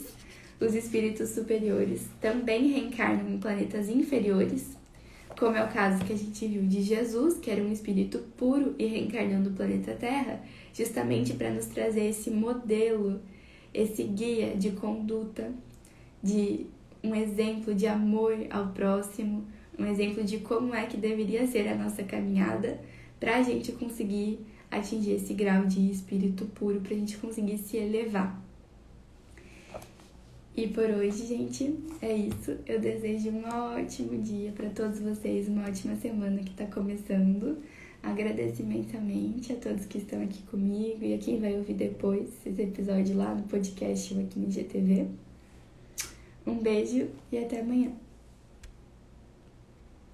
os 0.60 0.76
espíritos 0.76 1.30
superiores 1.30 2.02
também 2.20 2.68
reencarnam 2.68 3.30
em 3.30 3.38
planetas 3.38 3.88
inferiores, 3.88 4.76
como 5.40 5.56
é 5.56 5.64
o 5.64 5.72
caso 5.72 6.04
que 6.04 6.12
a 6.12 6.18
gente 6.18 6.46
viu 6.46 6.64
de 6.64 6.82
Jesus, 6.82 7.38
que 7.38 7.50
era 7.50 7.64
um 7.64 7.72
espírito 7.72 8.20
puro 8.36 8.76
e 8.78 8.86
reencarnando 8.86 9.52
no 9.52 9.56
planeta 9.56 9.94
Terra, 9.94 10.42
justamente 10.74 11.34
para 11.34 11.50
nos 11.50 11.68
trazer 11.68 12.10
esse 12.10 12.30
modelo, 12.30 13.22
esse 13.74 14.04
guia 14.04 14.54
de 14.58 14.72
conduta, 14.72 15.50
de 16.22 16.66
um 17.04 17.16
exemplo 17.16 17.74
de 17.74 17.88
amor 17.88 18.36
ao 18.50 18.68
próximo, 18.70 19.46
um 19.78 19.86
exemplo 19.86 20.24
de 20.24 20.40
como 20.40 20.74
é 20.74 20.86
que 20.86 20.98
deveria 20.98 21.46
ser 21.48 21.68
a 21.68 21.76
nossa 21.76 22.04
caminhada 22.04 22.80
para 23.20 23.38
a 23.38 23.44
gente 23.44 23.72
conseguir 23.72 24.40
atingir 24.70 25.12
esse 25.12 25.34
grau 25.34 25.66
de 25.66 25.90
espírito 25.90 26.46
puro 26.46 26.82
para 26.82 26.94
a 26.94 26.98
gente 26.98 27.18
conseguir 27.18 27.58
se 27.58 27.78
elevar. 27.78 28.42
E 30.56 30.68
por 30.68 30.86
hoje, 30.86 31.28
gente, 31.28 31.76
é 32.02 32.16
isso. 32.16 32.58
Eu 32.66 32.80
desejo 32.80 33.30
um 33.30 33.48
ótimo 33.48 34.20
dia 34.22 34.52
para 34.52 34.70
todos 34.70 35.00
vocês, 35.00 35.48
uma 35.48 35.68
ótima 35.68 35.96
semana 35.96 36.40
que 36.40 36.50
está 36.50 36.66
começando. 36.66 37.60
Agradeço 38.02 38.64
imensamente 38.64 39.54
a 39.54 39.56
todos 39.56 39.86
que 39.86 40.00
estão 40.00 40.22
aqui 40.24 40.42
comigo 40.44 41.04
e 41.04 41.14
a 41.14 41.18
quem 41.20 41.40
vai 41.40 41.56
ouvir 41.56 41.76
depois 41.76 42.28
esse 42.44 42.62
episódio 42.62 43.16
lá 43.16 43.36
no 43.36 43.44
podcast 43.44 44.14
ou 44.16 44.22
aqui 44.22 44.40
no 44.40 44.50
GTV. 44.50 45.08
Um 46.48 46.56
beijo 46.56 47.10
e 47.30 47.38
até 47.38 47.60
amanhã. 47.60 47.92